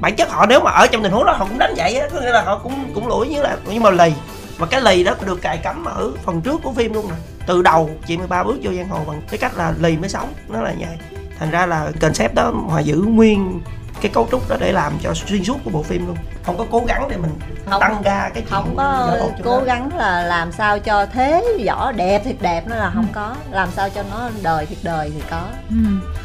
[0.00, 2.08] bản chất họ nếu mà ở trong tình huống đó họ cũng đánh vậy á
[2.14, 4.12] có nghĩa là họ cũng cũng lủi như là nhưng mà lì.
[4.58, 7.14] Mà cái lì đó được cài cắm ở phần trước của phim luôn nè.
[7.46, 10.32] Từ đầu chị 13 bước vô giang hồ bằng cái cách là lì mới sống.
[10.48, 10.98] Nó là như vậy.
[11.38, 13.60] Thành ra là concept đó hòa giữ nguyên
[14.00, 16.16] cái cấu trúc đó để làm cho xuyên suốt của bộ phim luôn.
[16.42, 17.30] Không có cố gắng để mình
[17.70, 19.64] Không- tăng ga cái chuyện không có cố đó.
[19.64, 23.34] gắng là làm sao cho thế võ đẹp thiệt đẹp nó là không có.
[23.50, 25.40] Làm sao cho nó đời thiệt đời thì có.
[25.70, 25.76] Ừ.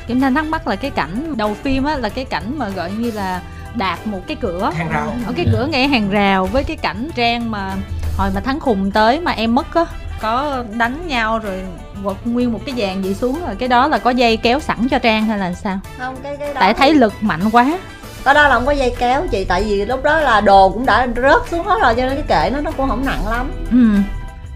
[0.07, 2.91] Kim Thanh thắc mắc là cái cảnh đầu phim á là cái cảnh mà gọi
[2.91, 3.41] như là
[3.75, 4.71] đạp một cái cửa.
[4.75, 5.13] Hàng rào.
[5.27, 7.75] Ở cái cửa ngay hàng rào với cái cảnh trang mà
[8.17, 9.85] hồi mà thắng khùng tới mà em mất á
[10.23, 11.63] có đánh nhau rồi
[12.03, 14.87] quật nguyên một cái dàn vậy xuống rồi cái đó là có dây kéo sẵn
[14.91, 15.79] cho trang hay là sao?
[15.97, 17.77] Không cái cái đó tại thấy lực mạnh quá.
[18.23, 20.85] Có đó là không có dây kéo chị tại vì lúc đó là đồ cũng
[20.85, 23.51] đã rớt xuống hết rồi cho nên cái kệ nó nó cũng không nặng lắm.
[23.71, 24.01] Ừ.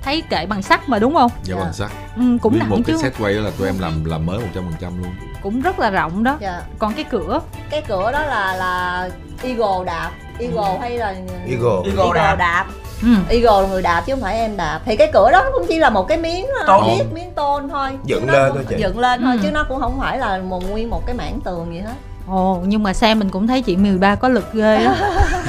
[0.03, 1.31] thấy kệ bằng sắt mà đúng không?
[1.43, 1.91] Dạ bằng sắt.
[2.15, 2.83] Ừ, cũng Nguyên nặng một chứ.
[2.93, 5.15] cái set quay đó là tụi em làm làm mới 100% luôn.
[5.41, 6.38] Cũng rất là rộng đó.
[6.39, 6.62] Dạ.
[6.79, 7.41] còn cái cửa?
[7.69, 9.09] Cái cửa đó là là
[9.43, 10.12] eagle đạp.
[10.39, 11.07] Eagle hay là
[11.47, 11.81] Eagle.
[11.86, 12.36] Eagle đạp.
[12.36, 12.65] đạp
[13.03, 13.07] ừ.
[13.29, 15.77] eagle là người đạp chứ không phải em đạp thì cái cửa đó cũng chỉ
[15.77, 16.81] là một cái miếng Tôn.
[16.87, 18.75] miếng miếng tôn thôi Dựng lên thôi chị.
[18.79, 19.39] dựng lên thôi Ừ.
[19.43, 21.93] chứ nó cũng không phải là một nguyên một cái mảng tường gì hết
[22.29, 24.95] Ồ, nhưng mà xem mình cũng thấy chị 13 có lực ghê á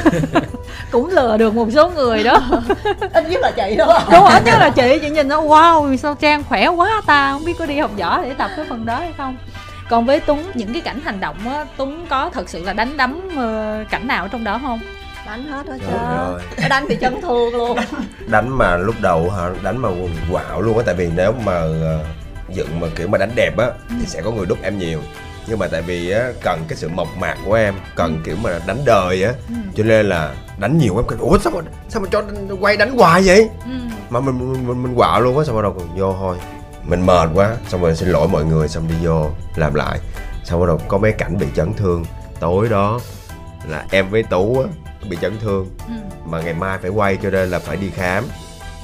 [0.90, 2.40] Cũng lừa được một số người đó
[3.14, 5.96] ít nhất là chị đúng không Đúng rồi, nhất là chị, chị nhìn nó Wow,
[5.96, 8.86] sao Trang khỏe quá ta Không biết có đi học võ để tập cái phần
[8.86, 9.36] đó hay không
[9.90, 12.96] Còn với Tuấn, những cái cảnh hành động á Tuấn có thật sự là đánh
[12.96, 14.80] đấm ờ, cảnh nào ở trong đó không?
[15.28, 16.42] Đánh hết hết Trời ơi.
[16.56, 17.78] trơn nó đánh bị chấn thương luôn.
[18.26, 21.52] Đánh mà lúc đầu hả đánh mà quần quạo luôn á tại vì nếu mà
[21.54, 22.04] ờ,
[22.54, 23.66] dựng mà kiểu mà đánh đẹp á
[24.00, 25.00] thì sẽ có người đúc em nhiều.
[25.46, 28.58] Nhưng mà tại vì á cần cái sự mộc mạc của em cần kiểu mà
[28.66, 29.54] đánh đời á Ừ.
[29.76, 32.22] cho nên là đánh nhiều em kêu ủa sao mà sao mà cho
[32.60, 33.48] quay đánh hoài vậy?
[33.64, 33.70] Ừ.
[34.10, 36.36] mà mình mình mình, mình quạo luôn á xong bắt đầu còn vô thôi.
[36.84, 39.98] Mình mệt quá xong rồi xin lỗi mọi người xong đi vô làm lại.
[40.44, 42.04] Xong bắt đầu có mấy cảnh bị chấn thương.
[42.40, 43.00] Tối đó
[43.68, 44.68] là em với tú á
[45.08, 45.66] bị chấn thương.
[45.86, 45.92] Ừ.
[46.24, 48.24] mà ngày mai phải quay cho nên là phải đi khám.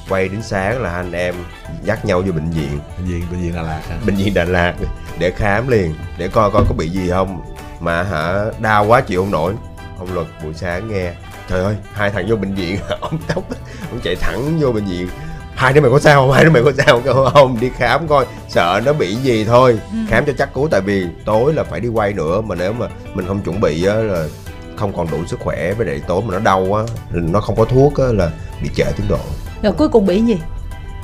[0.09, 1.35] Quay đến sáng là anh em
[1.83, 2.79] dắt nhau vô bệnh viện.
[2.97, 3.97] Bệnh viện bệnh viện Đà Lạt hả?
[4.05, 4.73] Bệnh viện Đà Lạt
[5.19, 7.41] để khám liền để coi coi có bị gì không.
[7.79, 9.53] Mà hả đau quá chịu không nổi.
[9.99, 11.11] Ông luật buổi sáng nghe
[11.49, 12.77] trời ơi hai thằng vô bệnh viện.
[13.01, 13.43] Ông tóc
[13.91, 15.07] ông chạy thẳng vô bệnh viện.
[15.55, 16.31] Hai đứa mày có sao không?
[16.31, 17.33] Hai đứa mày có sao không?
[17.33, 19.79] Không đi khám coi sợ nó bị gì thôi.
[19.91, 19.97] Ừ.
[20.09, 22.87] khám cho chắc cú tại vì tối là phải đi quay nữa mà nếu mà
[23.13, 24.27] mình không chuẩn bị á là
[24.77, 27.65] không còn đủ sức khỏe với lại tối mà nó đau á nó không có
[27.65, 29.19] thuốc á là bị trễ tiến độ.
[29.63, 30.37] Rồi cuối cùng bị gì?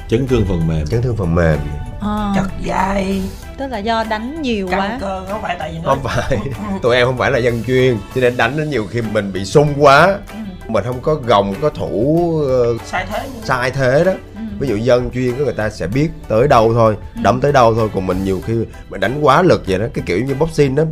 [0.08, 0.88] chấn thương phần mềm.
[0.88, 1.60] Chấn thương phần mềm.
[2.02, 3.22] À, chật dai
[3.58, 4.98] tức là do đánh nhiều căng quá.
[5.02, 6.38] cơ không phải tại vì nó không phải.
[6.82, 9.46] Tụi em không phải là dân chuyên cho nên đánh nó nhiều khi mình bị
[9.46, 10.18] sung quá.
[10.32, 10.38] Ừ.
[10.68, 14.12] mình không có gồng có thủ ờ, sai thế sai thế đó.
[14.36, 14.42] Ừ.
[14.60, 17.90] ví dụ dân chuyên người ta sẽ biết tới đâu thôi đấm tới đâu thôi
[17.94, 18.54] còn mình nhiều khi
[18.90, 19.86] mình đánh quá lực vậy đó.
[19.94, 20.84] Cái kiểu như boxing đó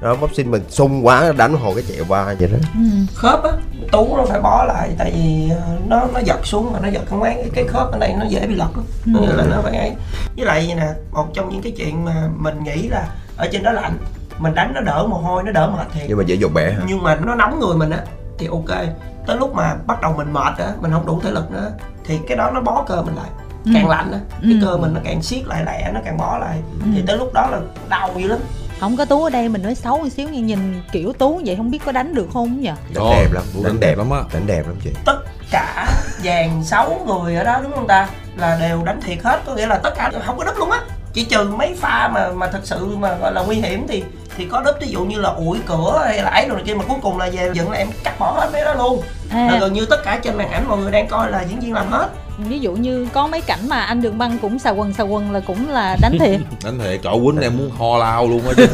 [0.00, 2.80] đó boxing mình sung quá đánh hồi cái chạy qua vậy đó Ừ.
[3.14, 3.50] khớp á
[3.92, 7.02] tú nó phải bó lại tại vì ờ, nó nó giật xuống mà nó giật
[7.10, 9.12] không cái, cái khớp ở đây nó dễ bị lật lắm Ừ.
[9.26, 9.92] nên là nó phải ấy
[10.36, 13.62] với lại vậy nè một trong những cái chuyện mà mình nghĩ là ở trên
[13.62, 13.98] đó lạnh
[14.38, 16.70] mình đánh nó đỡ mồ hôi nó đỡ mệt thiệt nhưng mà dễ dột bẻ
[16.72, 17.98] hả nhưng mà nó nóng người mình á
[18.38, 18.78] thì ok
[19.26, 21.70] tới lúc mà bắt đầu mình mệt á mình không đủ thể lực nữa
[22.04, 23.28] thì cái đó nó bó cơ mình lại
[23.64, 23.70] Ừ.
[23.74, 24.66] càng lạnh á cái Ừ.
[24.66, 26.86] cơ mình nó càng siết lại lẹ nó càng bó lại Ừ.
[26.94, 28.38] thì tới lúc đó là đau dữ lắm
[28.80, 31.56] Không có Tú ở đây mình nói xấu một xíu nhưng nhìn kiểu Tú vậy
[31.56, 32.70] không biết có đánh được không nhỉ?
[32.94, 34.18] đánh đẹp lắm Vũ đánh đánh đẹp lắm á.
[34.32, 34.90] đánh đẹp lắm chị.
[35.04, 35.16] Tất
[35.50, 35.86] cả
[36.24, 38.08] dàn sáu người ở đó đúng không ta?
[38.36, 40.80] Là đều đánh thiệt hết có nghĩa là tất cả không có đúp luôn á.
[41.12, 44.04] Chỉ trừ mấy pha mà mà thật sự mà gọi là nguy hiểm thì
[44.36, 44.74] thì có đúp.
[44.80, 47.18] Ví dụ như là ủi cửa hay là ấy rồi này kia mà cuối cùng
[47.18, 49.02] là về dựng là em cắt bỏ hết mấy đó luôn.
[49.30, 51.60] Là À, gần như tất cả trên màn ảnh mọi người đang coi là diễn
[51.60, 52.08] viên làm hết
[52.48, 55.30] ví dụ như có mấy cảnh mà anh Đường Băng cũng xà quần xà quần
[55.32, 56.40] là cũng là đánh thiệt.
[56.64, 58.66] Đánh thiệt cậu quýnh em muốn ho lao luôn á chứ.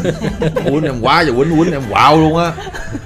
[0.65, 2.53] Quýnh em quá giờ quýnh quýnh em quạo luôn á.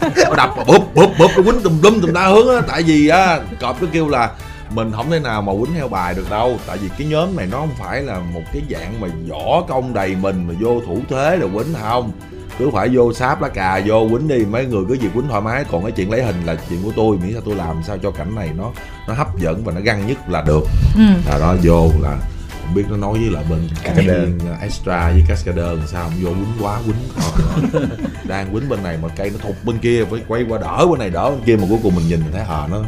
[0.01, 2.61] Nó đập mà bụp bụp bụp quýnh tùm lum tùm la hướng á.
[2.69, 4.31] Tại vì á, cọp cứ kêu là
[4.75, 6.59] mình không thể nào mà quýnh theo bài được đâu.
[6.67, 9.95] Tại vì cái nhóm này nó không phải là một cái dạng mà võ công
[9.95, 12.13] đầy mình mà vô thủ thế rồi quýnh không
[12.61, 14.45] cứ phải vô sáp lá cà vô quýnh đi.
[14.45, 15.65] Mấy người cứ việc quýnh thoải mái.
[15.71, 17.17] Còn cái chuyện lấy hình là chuyện của tôi.
[17.17, 18.71] Miễn sao tôi làm sao cho cảnh này nó
[19.09, 20.63] nó hấp dẫn và nó găng nhất là được.
[20.97, 21.03] Ừ.
[21.27, 22.17] là đó vô là
[22.63, 24.07] không biết nó nói với lại bên Cascader.
[24.07, 26.05] viên extra với cascader làm sao.
[26.05, 27.89] Không vô quýnh quá quýnh
[28.25, 30.99] đang quýnh bên này mà cây nó thụt bên kia phải quay qua đỡ bên
[30.99, 31.57] này đỡ bên kia.
[31.57, 32.83] Mà cuối cùng mình nhìn mình thấy hờ nó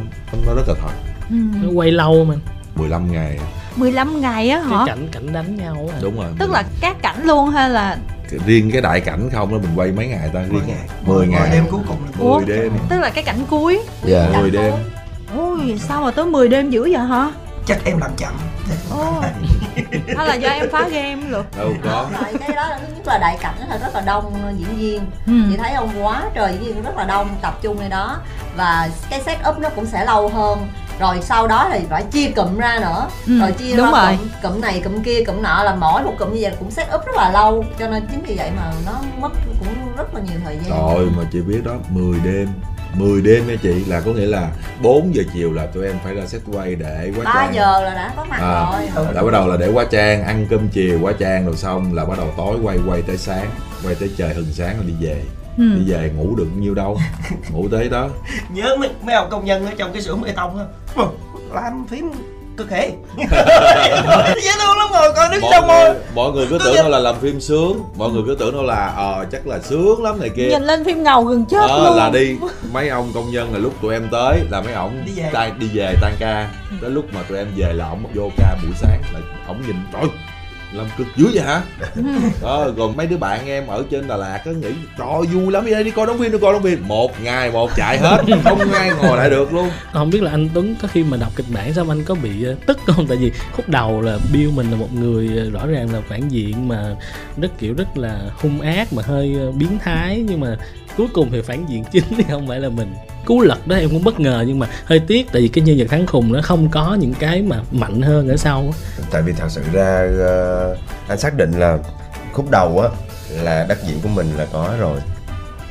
[0.47, 0.93] nó rất là thật.
[1.29, 1.35] Ừ.
[1.63, 2.35] nó quay lâu mà.
[2.75, 3.39] 15 ngày.
[3.75, 4.85] 15 ngày á cái hả?
[4.87, 5.99] cảnh cảnh đánh nhau á.
[6.01, 7.97] Đúng rồi Tức là các cảnh luôn hay là
[8.45, 10.39] riêng cái đại cảnh không đó mình quay mấy ngày ta?
[10.39, 10.87] Riêng ngày.
[11.01, 11.49] 10 ngày.
[11.51, 12.11] đêm cuối cùng là?
[12.23, 12.73] 10 đêm.
[12.89, 13.79] Tức là cái cảnh cuối?
[14.05, 14.73] Dạ 10 đêm.
[15.37, 17.31] Ôi sao mà tới 10 đêm dữ vậy hả?
[17.65, 18.33] chắc em làm chậm.
[20.17, 22.07] Hay là do em phá game được đâu có.
[22.21, 24.99] Tại cái đó là thứ nhất là đại cảnh là rất là đông diễn viên.
[25.27, 25.33] Ừ.
[25.49, 28.17] chị thấy không quá trời diễn viên rất là đông tập trung ใน đó.
[28.57, 30.67] Và cái set up nó cũng sẽ lâu hơn
[30.99, 33.07] rồi sau đó thì phải chia cụm ra nữa.
[33.27, 34.17] Ừ, rồi chia đúng ra rồi.
[34.43, 36.87] cụm, cụm này cụm kia cụm nọ là mỗi một cụm như vậy cũng set
[36.95, 39.29] up rất là lâu cho nên chính vì vậy mà nó mất
[39.59, 40.69] cũng rất là nhiều thời gian.
[40.79, 42.47] Rồi mà chị biết đó 10 đêm.
[42.93, 44.49] 10 đêm nha chị là có nghĩa là
[44.81, 47.55] 4 giờ chiều là tụi em phải ra set quay để quá 3 trang.
[47.55, 48.65] giờ là đã có mặt À.
[48.95, 49.05] rồi.
[49.13, 52.05] là bắt đầu là để quá trang ăn cơm chiều quá trang rồi xong là
[52.05, 53.49] bắt đầu tối quay quay tới sáng
[53.85, 55.21] quay tới trời hừng sáng rồi đi về
[55.57, 55.63] Ừ.
[55.75, 56.97] đi về ngủ được nhiêu đâu?
[57.51, 58.07] Ngủ tới đó.
[58.53, 60.65] Nhớ mấy, mấy ông công nhân ở trong cái xưởng bê tông á.
[61.53, 62.11] Làm phím
[62.57, 62.89] cực hề
[64.43, 66.89] dễ thương lắm rồi coi đứng mọi trong môi người, mọi người cứ tưởng đâu
[66.89, 67.83] là làm phim sướng.
[67.97, 70.47] Mọi người cứ tưởng đâu là ờ chắc là sướng lắm này kia.
[70.49, 71.97] Nhìn lên phim ngầu gần chết Ờ, luôn.
[71.97, 72.35] là đi.
[72.73, 75.29] Mấy ông công nhân là lúc tụi em tới là mấy ổng Đi về.
[75.33, 76.49] tan đi về tan ca.
[76.81, 79.75] Tới lúc mà tụi em về là ổng vô ca buổi sáng là ổng nhìn
[79.93, 80.01] trời
[80.73, 81.61] làm cực dữ vậy hả?
[82.41, 85.65] Đó còn mấy đứa bạn em ở trên Đà Lạt có nghĩ trời vui lắm
[85.65, 86.87] đi đây đi coi đóng phim đi coi đóng phim.
[86.87, 89.69] Một ngày một chạy hết không ai ngồi lại được luôn.
[89.93, 92.43] Không biết là anh Tuấn có khi mà đọc kịch bản xong anh có bị
[92.43, 93.07] ờ, tức không?
[93.07, 96.29] Tại vì khúc đầu là Bill mình là một người ờ, rõ ràng là phản
[96.29, 96.95] diện mà
[97.37, 100.57] rất kiểu rất là hung ác mà hơi ờ, biến thái nhưng mà
[100.97, 102.93] cuối cùng thì phản diện chính thì không phải là mình.
[103.25, 105.77] Cú lật đó em cũng bất ngờ nhưng mà hơi tiếc tại vì cái nhân
[105.77, 108.73] vật thắng khùng nó không có những cái mà mạnh hơn ở sau
[109.11, 110.77] tại vì thật sự ra ờ,
[111.07, 111.77] anh xác định là
[112.33, 112.89] khúc đầu á
[113.43, 114.99] là đắc diễn của mình là có rồi.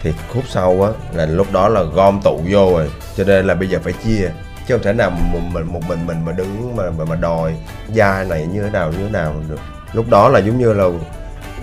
[0.03, 2.91] Thì khúc sau á là lúc đó là gom tụ vô rồi.
[3.17, 4.31] Cho nên là bây giờ phải chia
[4.69, 7.55] chứ không thể nào một mình một mình mình mà đứng mà mà, mà đòi
[7.93, 9.61] da này như thế nào như thế nào được.
[9.93, 10.85] Lúc đó là giống như là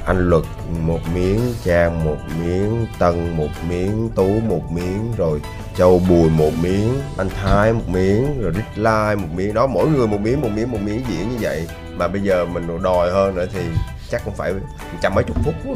[0.09, 0.43] anh luật,
[0.81, 5.41] một miếng trang một miếng tân, một miếng tú, một miếng, rồi
[5.75, 9.53] châu bùi, một miếng, anh thái, một miếng, rồi rít lai, một miếng.
[9.53, 11.67] Đó, mỗi người một miếng một miếng một miếng diễn như vậy.
[11.97, 13.61] Mà bây giờ mình đòi hơn nữa thì
[14.11, 14.53] chắc cũng phải
[15.01, 15.53] trăm mấy chục phút.
[15.65, 15.75] Quá.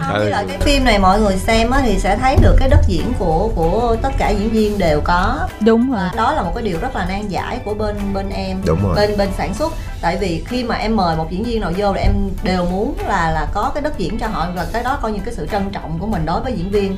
[0.00, 2.68] không với lại cái phim này mọi người xem á thì sẽ thấy được cái
[2.68, 5.48] đất diễn của của tất cả diễn viên đều có.
[5.60, 6.08] Đúng rồi.
[6.16, 8.96] Đó là một cái điều rất là nan giải của bên bên em Đúng rồi.
[8.96, 9.72] bên bên sản xuất.
[10.00, 12.12] Tại vì khi mà em mời một diễn viên nào vô thì em
[12.42, 15.20] đều muốn là là có cái đất diễn cho họ và cái đó coi như
[15.24, 16.96] cái sự trân trọng của mình đối với diễn viên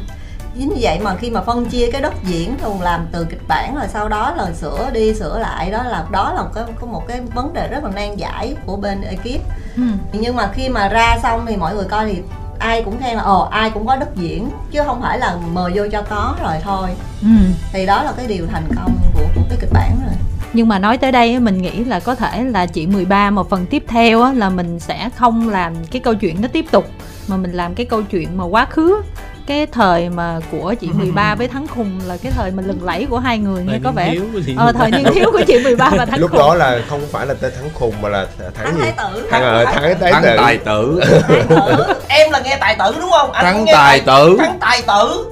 [0.58, 3.48] chính vì vậy mà khi mà phân chia cái đất diễn thường làm từ kịch
[3.48, 6.64] bản rồi sau đó là sửa đi sửa lại đó là đó là một cái
[6.80, 9.40] có một cái vấn đề rất là nan giải của bên ekip
[9.76, 9.82] ừ.
[10.12, 12.22] nhưng mà khi mà ra xong thì mọi người coi thì
[12.58, 15.72] ai cũng khen là ồ ai cũng có đất diễn chứ không phải là mời
[15.74, 16.88] vô cho có rồi thôi
[17.22, 17.28] Ừ.
[17.72, 20.14] thì đó là cái điều thành công của của cái kịch bản rồi
[20.52, 23.66] Nhưng mà nói tới đây mình nghĩ là có thể là chị 13 một phần
[23.66, 26.84] tiếp theo là mình sẽ không làm cái câu chuyện nó tiếp tục
[27.28, 29.02] mà mình làm cái câu chuyện mà quá khứ
[29.46, 33.06] cái thời mà của chị 13 với Thắng Khùng là cái thời mà lừng lẫy
[33.10, 34.14] của hai người nghe có vẻ.
[34.56, 37.26] ờ thời niên thiếu của chị 13 và Thắng lúc Khùng đó là không phải
[37.26, 38.80] là tên thắng khùng mà là thắng thắng gì?
[38.82, 39.26] Thái tử.
[39.30, 40.36] Thắng ờ, thắng thái thắng tử.
[40.36, 41.00] Tài tử.
[41.28, 41.84] Thái tử.
[42.08, 43.32] Em là nghe tài tử đúng không?
[43.32, 44.36] Anh Thắng tài tử.
[44.38, 45.26] thắng tài tử.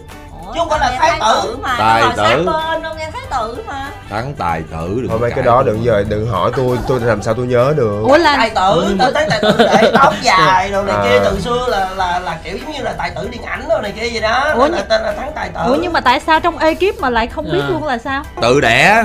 [0.55, 1.57] Chứ không phải là thái tử.
[1.62, 1.75] mà.
[1.79, 2.44] Tài tài tử.
[2.83, 3.91] bên nghe tử mà.
[4.11, 7.23] Thắng tài tử đừng thôi mấy cái đó đừng giờ đừng hỏi tôi tôi làm
[7.23, 8.03] sao tôi nhớ được.
[8.05, 11.03] Ủa là tài tử tên thắng tài tử để tóc dài rồi này À.
[11.05, 13.83] kia từ xưa là là là kiểu giống như là tài tử điện ảnh rồi
[13.83, 14.53] này kia gì đó.
[14.55, 15.61] Ủa, là tên là thắng tài tử.
[15.67, 17.69] Ủa nhưng mà tại sao trong ekip mà lại không biết À.
[17.69, 18.23] luôn là sao?
[18.43, 19.03] tự đẻ.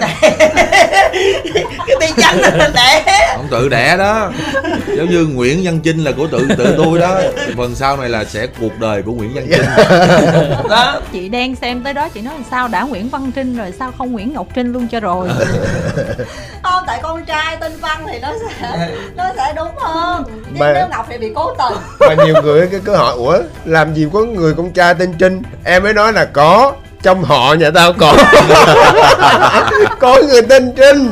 [1.87, 3.01] Cái biệt danh là để
[3.35, 4.31] ông tự đẻ đó.
[4.97, 7.19] Giống như Nguyễn Văn Chinh là của tự tự tôi đó.
[7.57, 9.65] Phần sau này là sẽ cuộc đời của Nguyễn Văn Chinh.
[10.69, 13.91] Đó Chị đang xem tới đó chị nói sao đã Nguyễn Văn Trinh rồi sao
[13.97, 15.29] không Nguyễn Ngọc Trinh luôn cho rồi.
[16.63, 20.23] không tại con trai tên văn thì nó sẽ nó sẽ đúng hơn.
[20.45, 21.77] Chứ Mà- nếu ngọc thì bị cố tình.
[21.99, 25.41] Mà nhiều người cứ, cứ hỏi ủa làm gì có người con trai tên trinh?
[25.63, 28.13] Em mới nói là có trong họ nhà tao có.
[29.99, 31.11] Có người tên trinh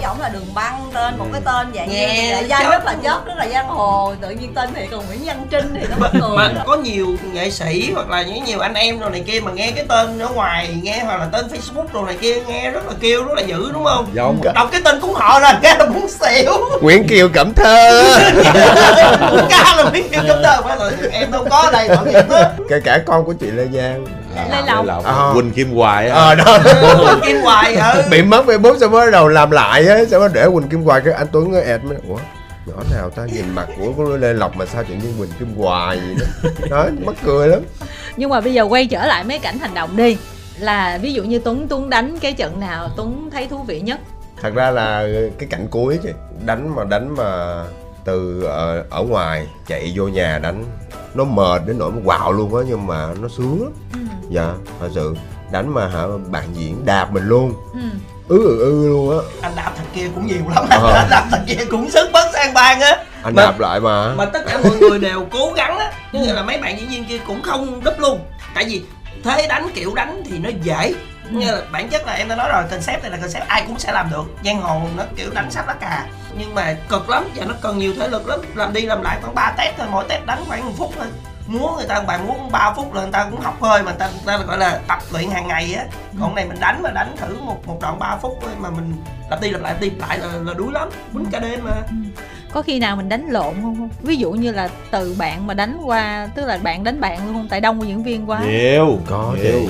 [0.00, 2.84] nghĩ ổng là đường băng tên một cái tên dạng Nghe như là danh rất
[2.84, 4.14] là chót rất là giang hồ.
[4.20, 7.06] Tự nhiên tên thì còn nguyễn văn trinh thì nó bất ngờ mà có nhiều
[7.32, 10.18] nghệ sĩ hoặc là những nhiều anh em rồi này kia mà nghe cái tên
[10.18, 13.34] ở ngoài nghe hoặc là tên facebook rồi này kia nghe rất là kêu rất
[13.34, 14.06] là dữ đúng không?
[14.12, 16.52] Giống đọc cái tên cũng họ ra nghe là muốn xỉu.
[16.82, 18.02] Nguyễn kiều cẩm thơ.
[19.50, 21.88] Ca là biết kêu cấm tờ phải là em đâu có ở đây
[22.68, 24.19] kể cả con của chị lê giang
[24.50, 25.04] Lê Lộc.
[25.04, 25.30] À.
[25.34, 26.58] Quỳnh Kim Hoài á ờ đó
[27.10, 30.20] Quỳnh kim hoài ừ bị mất facebook xong mới bắt đầu làm lại á xong
[30.20, 32.18] mới để quỳnh kim hoài cái anh tuấn ẹt mới ủa
[32.66, 35.54] nhỏ nào ta nhìn mặt của, của lê lộc mà sao tự nhiên quỳnh kim
[35.56, 36.26] hoài vậy
[36.70, 37.60] đó đó mắc cười lắm
[38.16, 40.16] Nhưng mà bây giờ quay trở lại mấy cảnh hành động đi.
[40.58, 44.00] Là ví dụ như Tuấn Tuấn đánh cái trận nào Tuấn thấy thú vị nhất?
[44.42, 45.06] thật ra là
[45.38, 46.08] cái cảnh cuối chứ
[46.46, 47.62] đánh mà đánh mà
[48.04, 50.64] từ ở, ở ngoài chạy vô nhà đánh
[51.14, 53.72] nó mệt đến nỗi mà quạo luôn á nhưng mà nó sướng lắm.
[53.92, 53.98] Ừ.
[54.30, 55.14] dạ thật sự.
[55.52, 57.54] Đánh mà hả bạn diễn đạp mình luôn.
[57.72, 57.80] Ừ.
[58.28, 59.24] ư ừ, ư luôn á.
[59.42, 60.64] Anh đạp thằng kia cũng nhiều lắm.
[60.70, 60.92] Ờ.
[60.94, 62.96] anh đạp thằng kia cũng sức bất sang bang á.
[63.22, 64.14] Anh Mà- đạp lại mà.
[64.14, 65.92] Mà tất cả mọi người đều cố gắng á.
[66.12, 68.20] Nghĩa là mấy bạn diễn viên kia cũng không đúp luôn.
[68.54, 68.82] Tại vì
[69.24, 70.94] thế đánh kiểu đánh thì nó dễ
[71.38, 73.78] như là bản chất là em đã nói rồi concept này là concept ai cũng
[73.78, 74.24] sẽ làm được.
[74.44, 76.06] Giang hồ nó kiểu đánh sắp lá cà.
[76.38, 78.40] Nhưng mà cực lắm và nó cần nhiều thể lực lắm.
[78.54, 81.06] Làm đi làm lại khoảng 3 test thôi mỗi test đánh khoảng một phút thôi.
[81.46, 83.90] Múa người ta bài múa cũng 3 phút là người ta cũng học hơi mà
[83.90, 85.84] người ta, người ta gọi là tập luyện hàng ngày á.
[86.20, 88.92] Còn này mình đánh mà đánh thử một một đoạn 3 phút thôi mà mình
[89.30, 91.72] lặp đi lặp lại đi lại là, là đuối lắm quýnh cả đêm mà.
[92.52, 93.76] Có khi nào mình đánh lộn không?
[93.76, 97.26] Không ví dụ như là từ bạn mà đánh qua tức là bạn đánh bạn
[97.26, 97.48] luôn không?
[97.48, 98.40] Tại đông diễn viên quá.
[98.46, 99.60] Nhiều Có nhiều.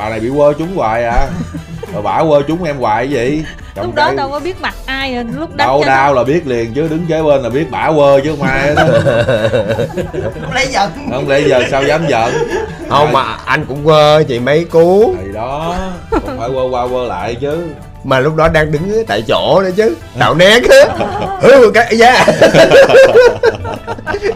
[0.00, 1.26] Bà này bị quơ chúng hoài à.
[1.94, 3.44] Rồi bả quơ chúng em hoài cái gì?
[3.74, 6.24] Trong lúc đó cái- đâu có biết mặt ai à, lúc đánh đau đau là
[6.24, 8.74] biết liền chứ đứng kế bên là biết bả quơ chứ không ai hết.
[8.76, 8.86] Á
[10.42, 10.90] không lấy giận.
[11.12, 12.32] Không lẽ giờ sao dám giận?
[12.88, 15.14] Không mà anh cũng quơ chị mấy cú.
[15.20, 15.76] Thì đó
[16.10, 17.56] không phải quơ qua quơ lại chứ.
[18.04, 21.06] Mà lúc đó đang đứng tại chỗ nữa chứ tạo nét á.
[21.42, 22.26] Ừ cái da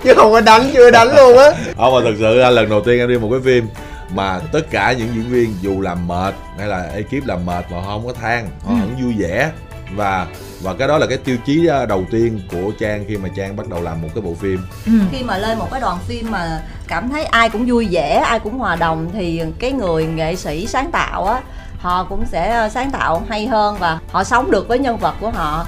[0.04, 1.50] chứ không có đánh chưa đánh luôn á.
[1.76, 3.68] Không mà thật sự là lần đầu tiên em đi một cái phim
[4.14, 7.80] mà tất cả những diễn viên dù làm mệt hay là ekip làm mệt mà
[7.80, 8.76] họ không có than họ Ừ.
[8.80, 9.50] vẫn vui vẻ
[9.96, 10.26] và
[10.62, 13.56] và cái đó là cái tiêu chí uh, đầu tiên của trang khi mà trang
[13.56, 14.92] bắt đầu làm một cái bộ phim ừ.
[15.12, 18.38] khi mà lên một cái đoàn phim mà cảm thấy ai cũng vui vẻ ai
[18.40, 21.40] cũng hòa đồng thì cái người nghệ sĩ sáng tạo á
[21.78, 25.14] họ cũng sẽ ờ, sáng tạo hay hơn và họ sống được với nhân vật
[25.20, 25.66] của họ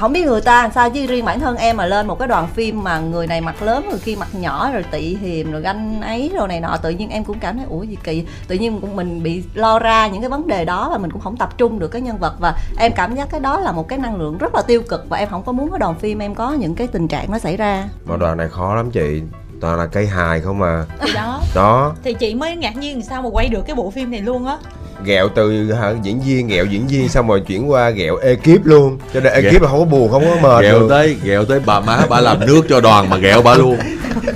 [0.00, 2.28] không biết người ta làm sao, chứ riêng bản thân em mà lên một cái
[2.28, 5.60] đoàn phim mà người này mặt lớn, người kia mặt nhỏ rồi tị hiềm rồi
[5.60, 8.26] ganh ấy rồi này nọ, tự nhiên em cũng cảm thấy, ủa gì kỳ?
[8.48, 11.20] Tự nhiên cũng mình bị lo ra những cái vấn đề đó và mình cũng
[11.20, 12.34] không tập trung được cái nhân vật.
[12.40, 15.08] Và em cảm giác cái đó là một cái năng lượng rất là tiêu cực
[15.08, 17.38] và em không có muốn cái đoàn phim em có những cái tình trạng nó
[17.38, 17.88] xảy ra.
[18.06, 19.22] Mà đoàn này khó lắm chị
[19.60, 21.40] toàn là cây hài không mà thì đó.
[21.54, 21.92] Đó.
[22.04, 24.56] Thì chị mới ngạc nhiên sao mà quay được cái bộ phim này luôn á.
[25.04, 28.98] Ghẹo từ hả, diễn viên ghẹo diễn viên xong rồi chuyển qua ghẹo ekip luôn.
[29.14, 30.86] Cho nên ekip là không có buồn không có mệt ghẹo được.
[30.90, 33.78] tới ghẹo tới bà má bà làm nước cho đoàn mà ghẹo bà luôn.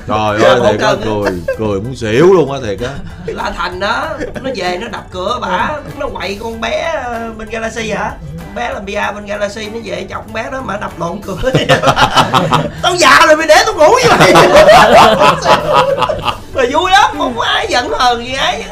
[0.06, 2.94] Trời ơi thiệt á cười cười muốn xỉu luôn á thiệt á.
[3.26, 4.08] Là thành đó
[4.42, 8.12] nó về nó đập cửa bả nó quậy con bé ờ, bên galaxy hả?
[8.54, 11.36] Bé làm bia bên galaxy nó về chọc con bé đó mà đập lộn cửa.
[12.82, 14.32] Tao già rồi mày để tao ngủ như vậy
[16.54, 18.64] mà vui lắm không có ai giận hờn gì ấy.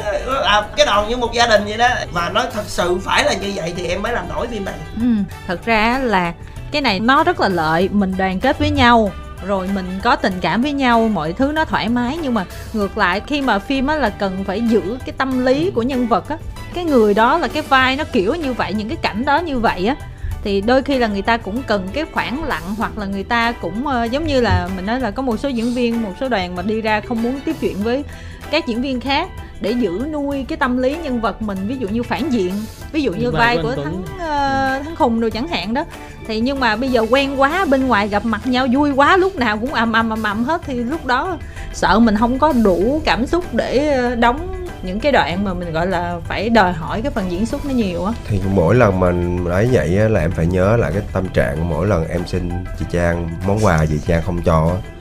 [0.45, 1.89] À, cái đoàn như một gia đình vậy đó.
[2.13, 4.75] Và nó thật sự phải là như vậy thì em mới làm nổi phim này.
[5.01, 5.07] Ừ.
[5.47, 6.33] thật ra là
[6.73, 7.89] cái này nó rất là lợi.
[7.93, 9.11] Mình đoàn kết với nhau
[9.47, 12.19] rồi mình có tình cảm với nhau mọi thứ nó thoải mái.
[12.23, 15.71] Nhưng mà ngược lại khi mà phim á là cần phải giữ cái tâm lý
[15.75, 16.37] của nhân vật á
[16.75, 19.59] cái người đó là cái vai nó kiểu như vậy những cái cảnh đó như
[19.59, 19.97] vậy á
[20.45, 23.53] thì đôi khi là người ta cũng cần cái khoảng lặng hoặc là người ta
[23.53, 26.29] cũng ờ, giống như là mình nói là có một số diễn viên một số
[26.29, 28.05] đoàn mà đi ra không muốn tiếp chuyện với
[28.51, 29.29] các diễn viên khác
[29.61, 32.53] để giữ nuôi cái tâm lý nhân vật mình ví dụ như phản diện
[32.93, 35.85] ví dụ như vai của thắng ờ, thắng khùng đồ chẳng hạn đó.
[36.27, 39.37] Thì nhưng mà bây giờ quen quá bên ngoài gặp mặt nhau vui quá lúc
[39.37, 41.39] nào cũng ầm ầm ầm ầm hết thì lúc đó
[41.73, 45.73] sợ mình không có đủ cảm xúc để ờ, đóng những cái đoạn mà mình
[45.73, 48.13] gọi là phải đòi hỏi cái phần diễn xuất nó nhiều á.
[48.29, 51.69] Thì mỗi lần mình ấy vậy á, là em phải nhớ lại cái tâm trạng
[51.69, 54.93] mỗi lần em xin chị Trang món quà gì Trang không cho á.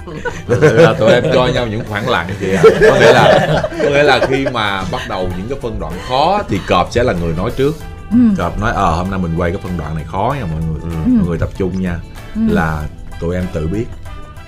[0.48, 3.48] Là tụi em cho nhau những khoảng lặng chị ạ có nghĩa là
[3.84, 7.04] có nghĩa là khi mà bắt đầu những cái phân đoạn khó thì cọp sẽ
[7.04, 7.76] là người nói trước.
[8.12, 8.17] Ừ.
[8.38, 10.96] cọp nói ờ hôm nay mình quay cái phân đoạn này khó nha mọi người.
[11.06, 12.00] Mọi người tập trung nha.
[12.36, 12.41] Ừ.
[12.50, 12.84] là
[13.20, 13.86] tụi em tự biết.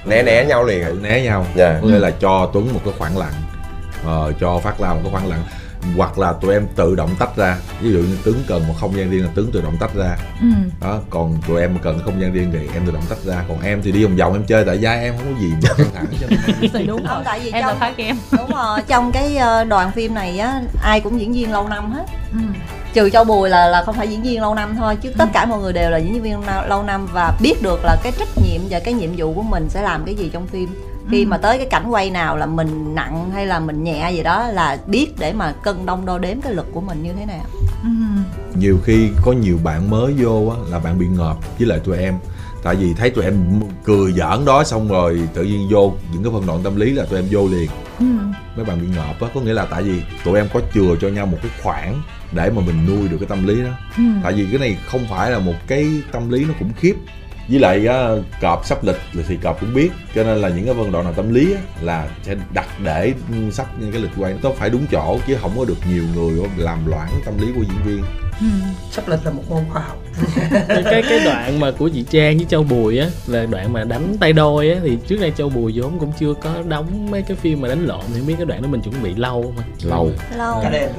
[0.06, 1.02] Né né nhau liền.
[1.02, 1.46] Né nhau.
[1.56, 1.80] Dạ.
[1.82, 3.34] có nghĩa là cho tuấn một cái khoảng lặng
[4.06, 5.44] ờ, cho phát la một cái khoảng lặng.
[5.98, 7.58] Hoặc là tụi em tự động tách ra.
[7.82, 10.18] Ví dụ như tuấn cần một không gian riêng là tuấn tự động tách ra.
[10.42, 10.48] Ừ.
[10.82, 13.44] đó còn tụi em cần không gian riêng thì em tự động tách ra.
[13.50, 15.70] Còn em thì đi vòng vòng em chơi tại gia em không có gì mà
[15.78, 16.28] căng thẳng cho
[16.74, 19.38] nên đúng Không, rồi tại vì em là trong- phá kem đúng rồi trong cái
[19.38, 22.06] ờ, đoàn phim này á ai cũng diễn viên lâu năm hết.
[22.32, 22.38] Ừ.
[22.94, 25.46] trừ châu bùi là là không phải diễn viên lâu năm thôi chứ tất cả
[25.46, 28.62] mọi người đều là diễn viên lâu năm và biết được là cái trách nhiệm
[28.70, 30.70] và cái nhiệm vụ của mình sẽ làm cái gì trong phim
[31.12, 31.28] khi Ừ.
[31.30, 34.48] mà tới cái cảnh quay nào là mình nặng hay là mình nhẹ gì đó
[34.48, 37.46] là biết để mà cân đong đo đếm cái lực của mình như thế nào
[37.84, 37.90] Ừ.
[38.60, 41.98] nhiều khi có nhiều bạn mới vô á là bạn bị ngợp với lại tụi
[41.98, 42.14] em
[42.64, 46.32] tại vì thấy tụi em cười giỡn đó xong rồi tự nhiên vô những cái
[46.34, 48.06] phân đoạn tâm lý là tụi em vô liền Ừ.
[48.56, 51.08] mấy bạn bị ngợp á có nghĩa là tại vì tụi em có chừa cho
[51.08, 54.04] nhau một cái khoảng để mà mình nuôi được cái tâm lý đó Ừ.
[54.24, 56.94] tại vì cái này không phải là một cái tâm lý nó khủng khiếp
[57.48, 58.10] với lại á,
[58.42, 58.96] cọp sắp lịch
[59.28, 61.62] thì cọp cũng biết cho nên là những cái phân đoạn nào tâm lý á,
[61.82, 65.38] là sẽ đặt để ừ, sắp những cái lịch quay nó phải đúng chỗ chứ
[65.42, 68.23] không có được nhiều người làm loãng tâm lý của diễn viên
[68.92, 69.98] sắp lịch là một môn khoa học.
[70.68, 73.84] Cái cái cái đoạn mà của chị Trang với Châu Bùi á là đoạn mà
[73.84, 77.22] đánh tay đôi á thì trước đây Châu Bùi vốn cũng chưa có đóng mấy
[77.22, 79.54] cái phim mà đánh lộn thì không biết cái đoạn đó mình chuẩn bị lâu
[79.58, 80.12] mà lâu.
[80.38, 80.60] Lâu.
[80.64, 80.90] Cả đêm.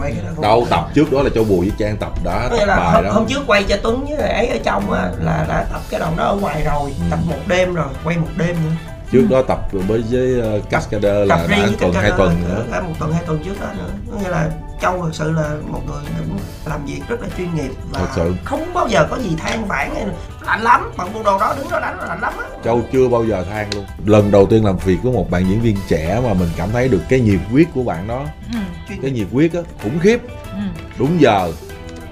[0.00, 2.92] Rồi đâu tập trước đó là châu bùi với trang tập đã tập là bài
[2.94, 3.10] hôm, đó.
[3.12, 6.16] hôm trước quay cho Tuấn với ấy ở trong á là đã tập cái đoạn
[6.16, 7.04] đó ở ngoài rồi Ừ.
[7.10, 8.72] tập một đêm rồi quay một đêm nữa.
[9.12, 12.64] Trước đó tập với với uh, Cascader là đã tuần hai tuần nữa.
[12.88, 13.90] một tuần hai tuần trước đó nữa.
[14.10, 17.54] Có nghĩa là châu thực sự là một người cũng làm việc rất là chuyên
[17.54, 18.34] nghiệp và Thật sự.
[18.44, 20.12] không bao giờ có gì than vãn hay là
[20.46, 20.92] lạnh lắm.
[20.96, 22.44] Bằng bộ đồ đó đứng đó đánh là lạnh lắm á.
[22.64, 23.84] Châu chưa bao giờ than luôn.
[24.06, 26.88] Lần đầu tiên làm việc với một bạn diễn viên trẻ mà mình cảm thấy
[26.88, 28.24] được cái nhiệt huyết của bạn đó.
[28.52, 28.58] Ừ,
[29.02, 30.20] Cái nhiệt huyết á, khủng khiếp.
[30.52, 30.58] Ừ.
[30.98, 31.52] Đúng giờ,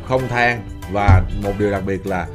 [0.08, 0.62] không than.
[0.92, 2.26] Và một điều đặc biệt là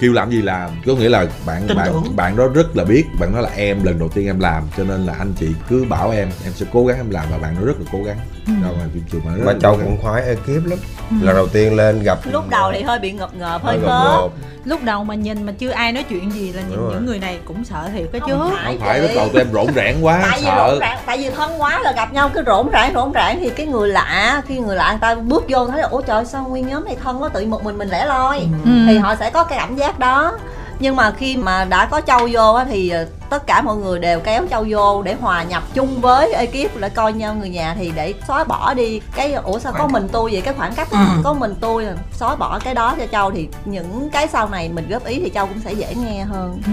[0.00, 2.16] kêu làm gì làm có nghĩa là bạn Tin bạn tưởng.
[2.16, 4.84] bạn đó rất là biết bạn nói là em lần đầu tiên em làm cho
[4.84, 7.54] nên là anh chị cứ bảo em em sẽ cố gắng em làm và bạn
[7.60, 8.52] nó rất là cố gắng Ừ.
[8.62, 9.86] ra ngoài phim trường bạn rất mà là châu cố gắng.
[9.86, 10.78] cũng khoái ekip lắm
[11.10, 11.16] Ừ.
[11.22, 14.32] lần đầu tiên lên gặp lúc đầu thì hơi bị ngập ngợp hơi hơi ngộp
[14.64, 16.94] lúc đầu mà nhìn mà chưa ai nói chuyện gì là nhìn Đúng rồi.
[16.94, 19.06] những người này cũng sợ thiệt cái chứ Không không phải chị.
[19.06, 21.62] lúc đầu tụi em rộn ràng quá tại vì sợ rộn ràng tại vì thân
[21.62, 24.76] quá là gặp nhau cứ rộn ràng rộn ràng thì cái người lạ khi người
[24.76, 27.28] lạ người ta bước vô thấy là ủa trời sao nguyên nhóm này thân quá
[27.28, 28.70] tự một mình mình lẻ loi Ừ.
[28.86, 30.32] thì họ sẽ có cái cảm giác đó.
[30.78, 33.98] Nhưng mà khi mà đã có châu vô á, thì ờ, tất cả mọi người
[33.98, 37.74] đều kéo châu vô để hòa nhập chung với ekip để coi nhau người nhà
[37.78, 40.40] thì để xóa bỏ đi cái ủa sao có mình tôi vậy?
[40.40, 40.96] Cái khoảng cách Ừ.
[41.24, 44.88] có mình tôi xóa bỏ cái đó cho châu thì những cái sau này mình
[44.88, 46.60] góp ý thì châu cũng sẽ dễ nghe hơn.
[46.66, 46.72] Ừ.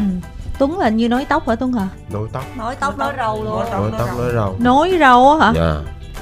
[0.59, 1.87] tuấn là như nói tóc hả tuấn hả?
[2.09, 2.43] Nối tóc.
[2.55, 3.55] Nói tóc nói râu luôn.
[3.59, 3.81] Nói tóc.
[3.81, 5.53] nối tóc nối râu nói râu á hả?
[5.55, 5.75] Dạ.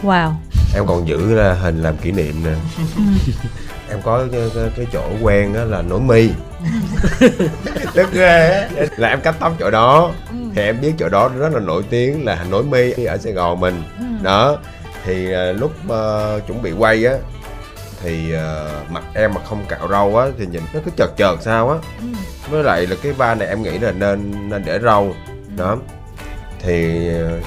[0.04, 0.32] Wow
[0.74, 2.56] em còn giữ ra hình làm kỷ niệm nè.
[3.90, 4.42] Em có cái,
[4.76, 6.30] cái, chỗ quen á là nối mi.
[7.94, 10.12] Rất ghê là em cắt tóc chỗ đó.
[10.30, 10.36] Ừ.
[10.56, 13.60] thì em biết chỗ đó rất là nổi tiếng là nối mi ở sài gòn
[13.60, 13.84] mình.
[14.00, 14.06] Ừ.
[14.24, 14.58] đó.
[15.06, 17.14] Thì à, lúc ờ, chuẩn bị quay á
[18.04, 21.38] thì ờ, mặt em mà không cạo râu á thì nhìn nó cứ chợt chợt
[21.42, 21.78] sao á.
[22.00, 22.08] Ừ.
[22.50, 25.16] với lại là cái vai này em nghĩ là nên nên để râu.
[25.58, 25.78] Đó.
[26.60, 27.40] Thì ờ,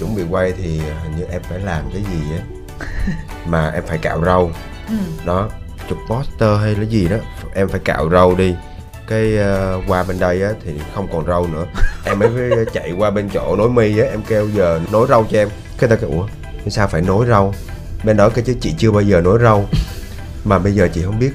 [0.00, 2.57] chuẩn bị quay thì hình như em phải làm cái gì á
[3.46, 4.50] mà em phải cạo râu.
[4.88, 4.94] Ừ.
[5.26, 5.48] đó
[5.88, 7.16] chụp poster hay là gì đó.
[7.54, 8.54] Em phải cạo râu đi.
[9.08, 11.66] Cái ờ, qua bên đây á thì không còn râu nữa.
[12.04, 12.30] Em mới
[12.72, 15.48] chạy qua bên chỗ nối mi á em kêu giờ nối râu cho em.
[15.78, 16.26] Cái ta kêu ủa
[16.68, 17.54] sao phải nối râu?
[18.04, 19.66] Bên đó cái chứ chị chưa bao giờ nối râu.
[20.44, 21.32] Mà bây giờ chị không biết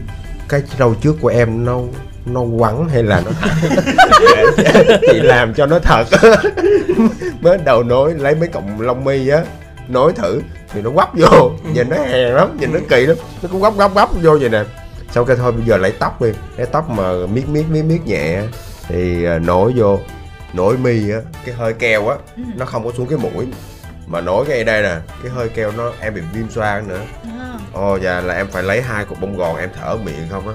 [0.50, 1.80] cái râu trước của em nó
[2.26, 3.32] nó quắn hay là nó
[5.02, 6.08] chị làm cho nó thật.
[7.42, 9.44] Mới đầu nối lấy mấy cọng lông mi á
[9.88, 10.42] nối thử
[10.72, 13.18] thì nó quắp vô nhìn nó hèn lắm nhìn nó kỳ lắm.
[13.42, 14.64] Nó cũng góc góc góc vô vậy nè.
[15.12, 16.30] Sau cái thôi bây giờ lấy tóc đi.
[16.58, 18.42] Lấy tóc mà miết miết miết miết nhẹ
[18.88, 20.00] thì à, nối vô.
[20.54, 22.16] Nối mi á cái hơi keo á
[22.56, 23.48] nó không có xuống cái mũi.
[24.08, 27.02] Mà nối cái đây nè cái hơi keo nó em bị viêm xoang nữa.
[27.24, 30.48] À, ồ dạ là em phải lấy hai cục bông gòn em thở miệng không
[30.48, 30.54] á.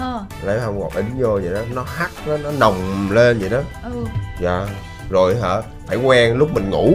[0.00, 3.48] À, lấy bông gòn ính vô vậy đó nó hắt nó, nó nồng lên vậy
[3.48, 3.60] đó.
[3.84, 4.04] Ừ.
[4.40, 4.66] dạ
[5.10, 6.94] rồi hả phải quen lúc mình ngủ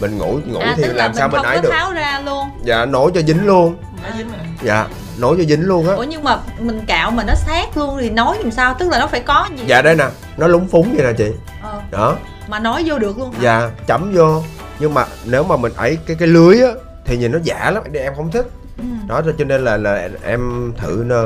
[0.00, 1.70] mình ngủ ngủ à, thì tức là làm sao mình ấy được.
[1.72, 2.48] tháo ra luôn.
[2.64, 3.76] Dạ nổi cho dính luôn.
[4.02, 4.24] Rồi.
[4.62, 4.86] dạ
[5.18, 5.94] nổi cho dính luôn á.
[5.94, 8.74] Ủa nhưng mà mình cạo mà nó sát luôn thì nói làm sao?
[8.78, 9.64] Tức là nó phải có gì?
[9.66, 10.04] Dạ đây nè
[10.36, 11.30] nó lúng phúng vậy nè chị.
[11.62, 12.16] Ờ, đó.
[12.48, 13.38] Mà nói vô được luôn hả?
[13.42, 14.42] Dạ chấm vô.
[14.78, 16.70] Nhưng mà nếu mà mình ấy cái cái lưới á
[17.04, 18.46] thì nhìn nó giả lắm em không thích.
[18.78, 18.84] Ừ.
[19.08, 21.22] đó cho nên là là em thử nó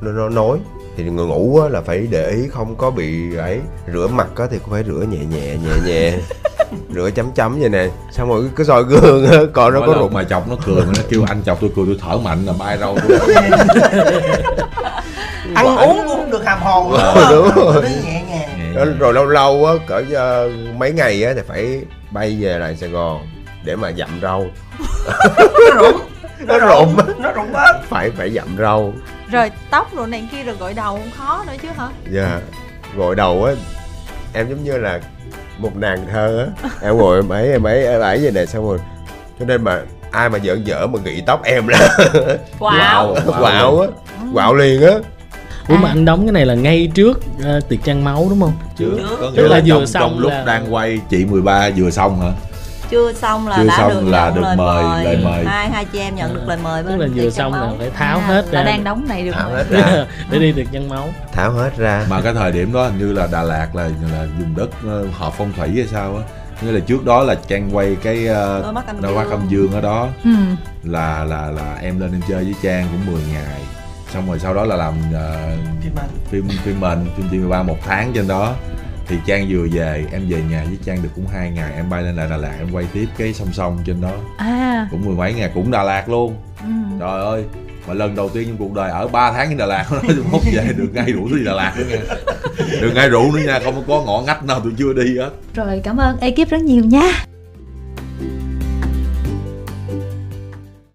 [0.00, 0.58] nó, nó nối.
[0.96, 3.60] Thì người ngủ á, là phải để ý không có bị ấy
[3.92, 6.12] rửa mặt á, thì cũng phải rửa nhẹ nhẹ nhẹ nhẹ
[6.94, 10.12] rửa chấm chấm vậy nè xong rồi cứ soi gương á, coi nó có rụng.
[10.14, 12.52] mà chọc nó cười mà nó kêu anh chọc tôi cười tôi thở mạnh là
[12.58, 12.98] bay râu
[15.54, 16.90] ăn uống cũng không được hàm hồ.
[16.92, 17.82] Nữa Ờ, đúng rồi.
[17.82, 18.96] Nó nhẹ nhàng.
[18.98, 22.88] rồi lâu lâu á cỡ ờ, mấy ngày á thì phải bay về lại Sài
[22.88, 23.26] Gòn
[23.64, 24.46] để mà dặm rau.
[25.38, 26.00] Nó rụng.
[26.46, 26.96] Nó rụng.
[27.18, 28.92] nó rụng hết phải phải dặm rau.
[29.30, 31.88] Rồi tóc rồi này kia rồi gội đầu cũng khó nữa chứ hả?
[32.12, 32.40] Dạ
[32.96, 33.52] gội đầu á
[34.32, 35.00] em giống như là
[35.58, 36.68] một nàng thơ á.
[36.82, 38.78] Em ngồi em ấy em ấy em ấy vậy này xong rồi
[39.40, 41.88] cho nên mà ai mà giỡn dở mà gị tóc em là
[42.58, 43.88] wow, quạo á
[44.34, 44.92] quạo liền á.
[45.68, 48.52] Ủa mà anh đóng cái này là ngay trước ờ, tiệc trăng máu đúng không?
[48.78, 49.16] chứ Trước.
[49.20, 51.70] có Tức nghĩa là là vừa trong, xong trong lúc là- đang quay chị 13
[51.76, 52.32] vừa xong hả
[52.90, 55.44] chưa xong là Chưa đã xong được là nhận được lời mời, mời, lời mời.
[55.44, 58.18] hai hai chị em nhận được lời mời Tức là vừa xong là phải tháo
[58.18, 58.62] À, hết ra.
[58.62, 60.04] Đang đóng này được tháo hết ra.
[60.30, 61.08] Để đi tiệc trăng máu.
[61.32, 62.06] tháo hết ra.
[62.10, 65.04] Mà cái thời điểm đó hình như là Đà Lạt là là dùng đất ờ,
[65.18, 66.22] hợp phong thủy hay sao á.
[66.62, 69.30] Nghĩa là trước đó là Trang quay cái ờ, đôi mắt âm đôi mắt dương.
[69.30, 70.08] âm dương ở đó.
[70.24, 70.30] Ừ.
[70.84, 73.60] là là là em lên em chơi với Trang cũng 10 ngày.
[74.14, 74.94] Xong rồi sau đó là làm
[75.82, 78.52] thì mà phim phim mình phim Chị 13 một tháng trên đó
[79.08, 81.72] thì Trang vừa về em về nhà với Trang được cũng hai ngày.
[81.74, 84.12] Em bay lên lại Đà Lạt em quay tiếp cái song song trên đó.
[84.38, 84.88] À.
[84.90, 86.36] Cũng mười mấy ngày cũng Đà Lạt luôn.
[86.60, 86.66] Ừ.
[87.00, 87.44] trời ơi
[87.88, 90.42] mà lần đầu tiên trong cuộc đời ở 3 tháng trên Đà Lạt tôi mốt
[90.52, 92.14] về được ngay rủ đi Đà Lạt nữa nha.
[92.80, 95.30] Được ngay rủ nữa nha không có ngõ ngách nào tôi chưa đi hết.
[95.54, 97.24] Rồi cảm ơn ekip rất nhiều nha